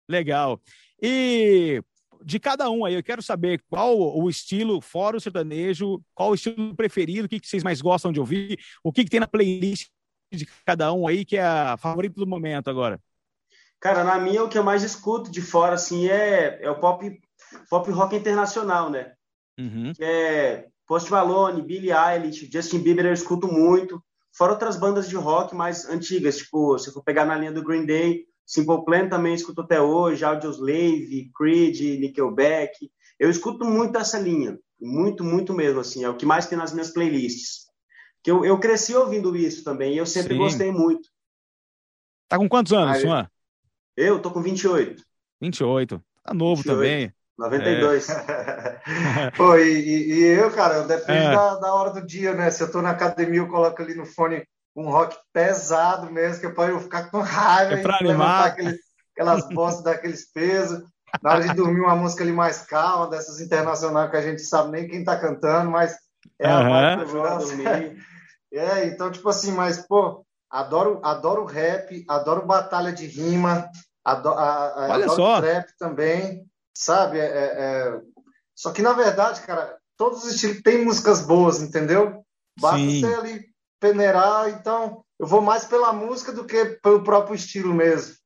[0.08, 0.60] Legal.
[1.02, 1.82] E
[2.24, 6.34] de cada um aí, eu quero saber qual o estilo, fora o sertanejo, qual o
[6.34, 9.28] estilo preferido, o que, que vocês mais gostam de ouvir, o que, que tem na
[9.28, 9.88] playlist
[10.32, 13.00] de cada um aí, que é a favorita do momento agora.
[13.80, 17.20] Cara, na minha, o que eu mais escuto de fora, assim, é, é o pop,
[17.70, 19.14] pop rock internacional, né?
[19.58, 19.92] Uhum.
[19.94, 24.02] Que é Post Malone, Billie Eilish, Justin Bieber eu escuto muito.
[24.32, 27.84] Fora outras bandas de rock mais antigas, tipo, se for pegar na linha do Green
[27.84, 32.90] Day, Simple Plan também escuto até hoje, Audioslave, Creed, Nickelback.
[33.18, 36.72] Eu escuto muito essa linha, muito, muito mesmo, assim, é o que mais tem nas
[36.72, 37.66] minhas playlists.
[38.22, 40.38] Que eu, eu cresci ouvindo isso também, e eu sempre Sim.
[40.38, 41.06] gostei muito.
[42.28, 43.28] Tá com quantos anos, Juan?
[43.94, 45.02] Eu tô com 28.
[45.40, 46.02] 28.
[46.24, 46.76] Tá novo 28.
[46.76, 47.12] também.
[47.38, 48.08] 92.
[48.08, 48.14] É.
[49.36, 51.30] Pô, e, e, eu, cara, depende é.
[51.34, 52.50] da, da, hora do dia, né?
[52.50, 54.46] Se eu tô na academia, eu coloco ali no fone
[54.76, 58.78] um rock pesado mesmo, que é pra eu ficar com raiva é e levantar aqueles,
[59.12, 60.82] aquelas bostas daqueles pesos.
[61.22, 64.70] Na hora de dormir, uma música ali mais calma, dessas internacionais que a gente sabe
[64.70, 65.96] nem quem tá cantando, mas
[66.38, 67.24] é uhum.
[67.24, 67.96] a dormir.
[68.50, 73.68] É, então, tipo assim, mas, pô, adoro, adoro rap, adoro batalha de rima,
[74.02, 75.38] adoro, Olha adoro só.
[75.38, 76.48] trap também
[76.78, 77.18] sabe?
[77.18, 78.00] É, é, é...
[78.58, 82.24] Só que, na verdade, cara, todos os estilos têm músicas boas, entendeu?
[82.60, 83.00] Basta Sim.
[83.02, 83.44] ser ali
[83.78, 88.16] peneirar, então eu vou mais pela música do que pelo próprio estilo mesmo.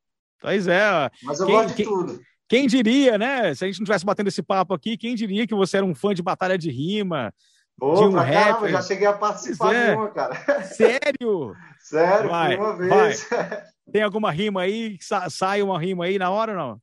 [0.40, 1.10] Pois é.
[1.22, 2.20] Mas eu quem, gosto de quem, tudo.
[2.48, 3.54] Quem diria, né?
[3.54, 5.94] Se a gente não tivesse batendo esse papo aqui, quem diria que você era um
[5.94, 7.30] fã de batalha de rima,
[7.78, 8.32] Pô, de um rap?
[8.32, 9.90] Caramba, já cheguei a participar é.
[9.90, 10.34] de uma, cara.
[10.64, 11.54] Sério?
[11.78, 13.28] Sério, vai, uma vez.
[13.28, 13.64] Vai.
[13.92, 14.96] Tem alguma rima aí?
[15.28, 16.82] Sai uma rima aí na hora ou não?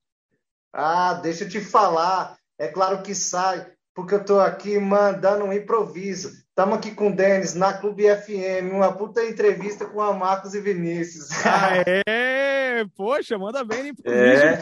[0.72, 2.38] Ah, deixa eu te falar.
[2.60, 6.30] É claro que sai, porque eu tô aqui mandando um improviso.
[6.49, 10.60] Estamos aqui com o Denis na Clube FM, uma puta entrevista com a Marcos e
[10.60, 11.30] Vinícius.
[11.45, 12.84] Ah, é?
[12.97, 14.43] Poxa, manda bem no improviso.
[14.43, 14.60] É.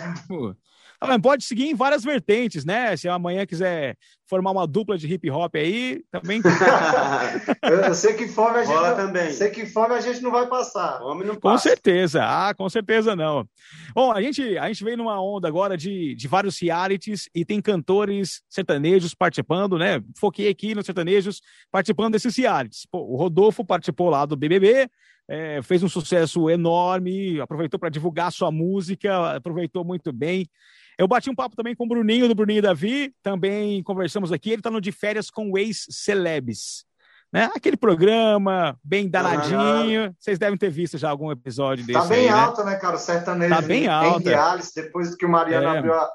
[1.00, 2.98] Ah, pode seguir em várias vertentes, né?
[2.98, 3.96] Se amanhã quiser
[4.28, 6.42] formar uma dupla de hip hop aí, também.
[7.88, 8.76] eu, sei que fome a gente.
[8.76, 9.32] Não, também.
[9.32, 10.98] Sei que fome a gente não vai passar.
[10.98, 11.54] Fome não passa.
[11.54, 13.48] Com certeza, ah, com certeza não.
[13.94, 17.62] Bom, a gente, a gente veio numa onda agora de, de vários realities e tem
[17.62, 20.02] cantores sertanejos participando, né?
[20.20, 21.42] Foquei aqui nos sertanejos
[21.72, 22.88] participando desses realities.
[22.90, 24.90] Pô, o Rodolfo participou lá do BBB,
[25.30, 30.48] é, fez um sucesso enorme, aproveitou para divulgar sua música, aproveitou muito bem.
[30.98, 34.50] Eu bati um papo também com o Bruninho, do Bruninho Davi, também conversamos aqui.
[34.50, 36.86] Ele está no de férias com o ex-celebs.
[37.32, 37.52] Né?
[37.56, 40.16] Aquele programa bem danadinho.
[40.18, 42.08] Vocês devem ter visto já algum episódio tá desse.
[42.08, 42.72] Tá bem aí, alta, né?
[42.72, 42.96] né, cara?
[42.96, 43.54] O sertanejo.
[43.54, 44.30] Tá bem alta.
[44.30, 45.78] Reality, depois que o Mariano é.
[45.78, 46.10] abriu a,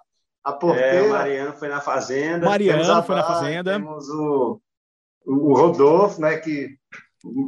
[0.45, 0.97] a porteira.
[0.97, 2.47] É, o Mariano foi na Fazenda.
[2.47, 3.72] Mariano foi na Fazenda.
[3.74, 4.61] Temos o,
[5.26, 6.39] o Rodolfo, né?
[6.39, 6.76] Que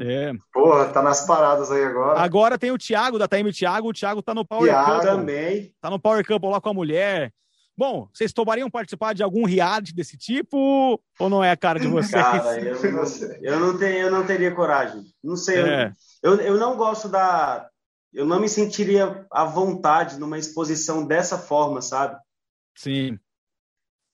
[0.03, 0.33] é.
[0.53, 2.21] Porra, tá nas paradas aí agora.
[2.21, 3.89] Agora tem o Thiago, da Time Thiago.
[3.89, 5.03] O Thiago tá no Power Thiago Cup.
[5.03, 5.75] também.
[5.81, 7.33] Tá no Power Cup lá com a mulher.
[7.77, 11.89] Bom, vocês topariam participar de algum reality desse tipo ou não é a cara de
[11.89, 12.23] vocês?
[12.23, 13.05] Cara, eu, não,
[13.43, 15.03] eu, não, tenho, eu não teria coragem.
[15.23, 15.61] Não sei.
[15.61, 15.93] É.
[16.23, 17.69] Eu, eu não gosto da.
[18.13, 22.17] Eu não me sentiria à vontade numa exposição dessa forma, sabe?
[22.77, 23.19] Sim.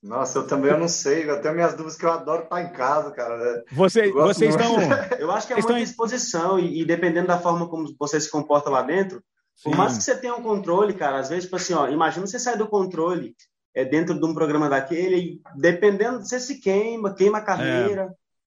[0.02, 1.28] Nossa, eu também eu não sei.
[1.28, 3.62] Eu tenho minhas dúvidas que eu adoro estar em casa, cara.
[3.72, 4.76] Você, vocês estão.
[5.20, 5.78] Eu acho que é muita estão...
[5.78, 9.22] exposição e, e, dependendo da forma como você se comporta lá dentro,
[9.54, 9.70] Sim.
[9.70, 12.38] por mais que você tenha um controle, cara, às vezes, tipo assim, ó, imagina você
[12.38, 13.34] sair do controle
[13.74, 18.10] é, dentro de um programa daquele e dependendo, você se queima, queima a carreira.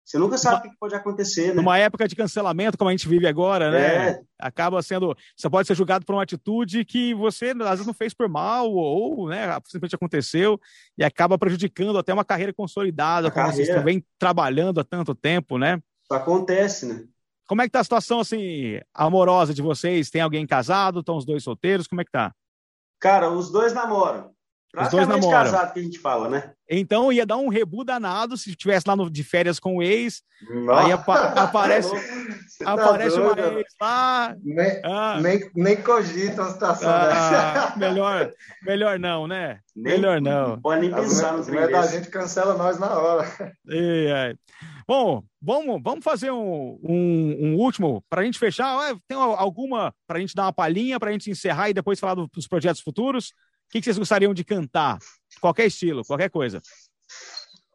[0.08, 1.55] Você nunca sabe o que pode acontecer, né?
[1.55, 4.12] Numa época de cancelamento, como a gente vive agora, né?
[4.12, 4.22] É.
[4.39, 5.14] Acaba sendo.
[5.36, 8.72] Você pode ser julgado por uma atitude que você, às vezes, não fez por mal,
[8.72, 10.58] ou, né, simplesmente aconteceu,
[10.97, 13.74] e acaba prejudicando até uma carreira consolidada, a como carreira.
[13.74, 15.78] vocês vem trabalhando há tanto tempo, né?
[16.10, 17.03] Acontece, né?
[17.45, 20.10] Como é que tá a situação, assim, amorosa de vocês?
[20.10, 21.01] Tem alguém casado?
[21.01, 21.86] Estão os dois solteiros?
[21.86, 22.34] Como é que tá?
[22.97, 24.32] Cara, os dois namoram.
[24.76, 25.32] Os dois namoram.
[25.32, 26.51] casado que a gente fala, né?
[26.70, 30.22] Então ia dar um rebu danado se estivesse lá no, de férias com o ex.
[30.49, 30.86] Nossa.
[30.86, 31.89] Aí apa aparece,
[32.59, 34.36] tá aparece doido, uma ex lá.
[34.43, 37.80] Nem, ah, nem, nem cogita uma situação ah, dessa.
[37.80, 38.32] Melhor,
[38.63, 39.59] melhor não, né?
[39.76, 40.59] Nem, melhor não.
[40.59, 43.28] Pode nem pensar no trem A gente cancela nós na hora.
[43.70, 44.36] E, é.
[44.88, 48.95] Bom, vamos, vamos fazer um, um, um último para a gente fechar.
[49.07, 52.15] Tem alguma para a gente dar uma palhinha, para a gente encerrar e depois falar
[52.15, 53.34] dos projetos futuros?
[53.68, 54.97] O que, vocês gostariam de cantar?
[55.41, 56.61] Qualquer estilo, qualquer coisa.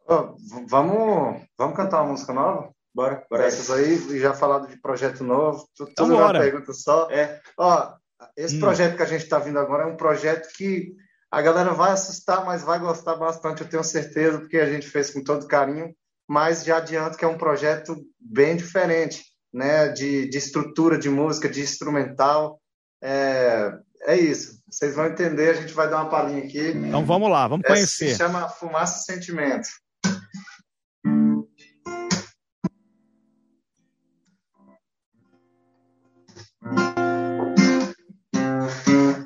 [0.07, 0.35] Oh,
[0.67, 2.73] vamos, vamos cantar uma música nova?
[2.93, 3.45] Bora, bora.
[3.45, 7.09] Essas aí, já falado de projeto novo, tudo então, é uma pergunta só.
[7.11, 7.93] É, ó,
[8.35, 8.59] esse hum.
[8.59, 10.95] projeto que a gente está vindo agora é um projeto que
[11.31, 15.09] a galera vai assustar, mas vai gostar bastante, eu tenho certeza, porque a gente fez
[15.09, 15.95] com todo carinho.
[16.27, 19.23] Mas já adianto que é um projeto bem diferente,
[19.53, 19.89] né?
[19.89, 22.59] De, de estrutura de música, de instrumental.
[23.01, 23.71] É,
[24.05, 24.62] é isso.
[24.73, 26.69] Vocês vão entender, a gente vai dar uma palhinha aqui.
[26.69, 28.09] Então vamos lá, vamos conhecer.
[28.09, 29.69] se chama Fumaça e Sentimento.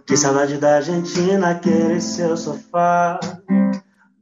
[0.05, 3.17] Que saudade da Argentina, aquele seu sofá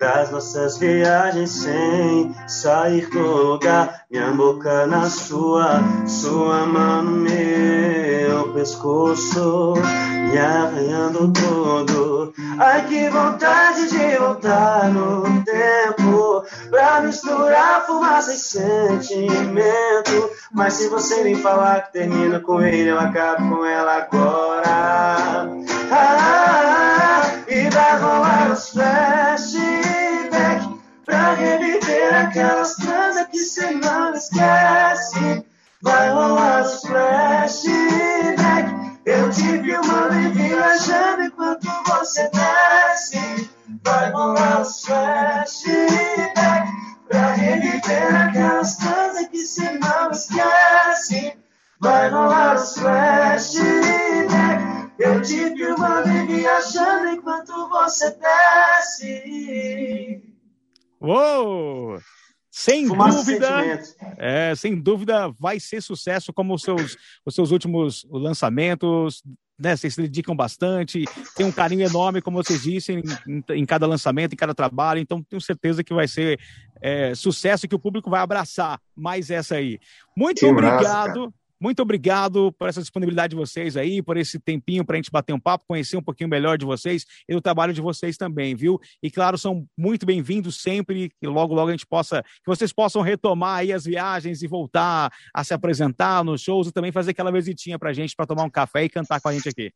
[0.06, 4.04] das nossas viagens sem sair do lugar.
[4.12, 9.74] Minha boca na sua, sua mão no meu pescoço,
[10.30, 12.32] me arranhando todo.
[12.60, 20.30] Ai, que vontade de voltar no tempo pra misturar fumaça e sentimento.
[20.54, 24.64] Mas se você me falar que termina com ele, eu acabo com ela agora.
[24.68, 25.48] Ah,
[25.92, 29.85] ah, ah, e vai rolar os flashes
[31.26, 35.44] pra reviver aquelas transas que cê não esquece.
[35.82, 38.70] Vai rolar os flashback.
[39.06, 43.50] Eu te filmando e viajando enquanto você desce.
[43.84, 46.70] Vai rolar os flashback.
[47.10, 51.36] Pra reviver aquelas transas que cê não esquece.
[51.80, 54.64] Vai rolar os flashback.
[55.00, 59.15] Eu te filmando e viajando enquanto você desce.
[61.06, 62.00] Uou!
[62.50, 63.84] Sem Fumaça dúvida,
[64.18, 66.96] é, sem dúvida vai ser sucesso como os seus,
[67.26, 69.22] os seus últimos lançamentos,
[69.60, 69.76] né?
[69.76, 71.04] Vocês se dedicam bastante,
[71.36, 75.22] tem um carinho enorme, como vocês dizem, em, em cada lançamento, em cada trabalho, então
[75.22, 76.40] tenho certeza que vai ser
[76.82, 79.78] é, sucesso e que o público vai abraçar mais essa aí.
[80.16, 81.20] Muito que obrigado.
[81.22, 81.34] Massa,
[81.66, 85.34] muito obrigado por essa disponibilidade de vocês aí, por esse tempinho para a gente bater
[85.34, 88.80] um papo, conhecer um pouquinho melhor de vocês e do trabalho de vocês também, viu?
[89.02, 93.02] E claro, são muito bem-vindos sempre, que logo, logo a gente possa, que vocês possam
[93.02, 97.32] retomar aí as viagens e voltar a se apresentar nos shows e também fazer aquela
[97.32, 99.72] visitinha para a gente para tomar um café e cantar com a gente aqui.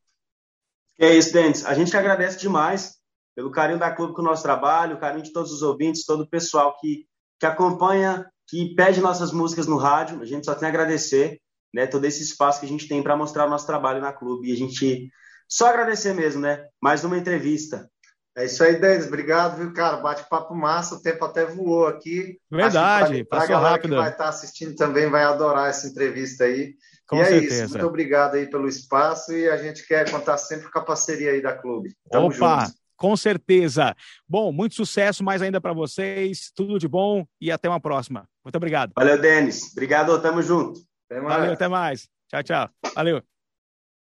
[1.00, 1.66] É isso, Dentes.
[1.66, 3.00] A gente agradece demais
[3.36, 6.22] pelo carinho da Clube com o nosso trabalho, o carinho de todos os ouvintes, todo
[6.22, 7.08] o pessoal que,
[7.40, 10.22] que acompanha, que pede nossas músicas no rádio.
[10.22, 11.40] A gente só tem a agradecer
[11.74, 14.50] né, todo esse espaço que a gente tem para mostrar o nosso trabalho na clube.
[14.50, 15.10] E a gente
[15.48, 16.66] só agradecer mesmo, né?
[16.82, 17.90] Mais uma entrevista.
[18.38, 19.08] É isso aí, Denis.
[19.08, 19.98] Obrigado, viu, cara?
[19.98, 22.38] Bate-papo massa, o tempo até voou aqui.
[22.50, 23.90] Verdade, pra, passou pra rápido.
[23.90, 26.76] que vai estar assistindo também vai adorar essa entrevista aí.
[27.08, 27.54] Com e certeza.
[27.54, 27.74] é isso.
[27.74, 31.42] Muito obrigado aí pelo espaço e a gente quer contar sempre com a parceria aí
[31.42, 31.94] da clube.
[32.10, 32.62] Tamo Opa!
[32.62, 32.80] Juntos.
[32.96, 33.96] Com certeza.
[34.28, 36.52] Bom, muito sucesso mais ainda para vocês.
[36.54, 38.28] Tudo de bom e até uma próxima.
[38.44, 38.92] Muito obrigado.
[38.96, 39.72] Valeu, Denis.
[39.72, 40.89] Obrigado, tamo junto.
[41.10, 42.08] Até Valeu, até mais.
[42.28, 42.70] Tchau, tchau.
[42.96, 43.22] Valeu.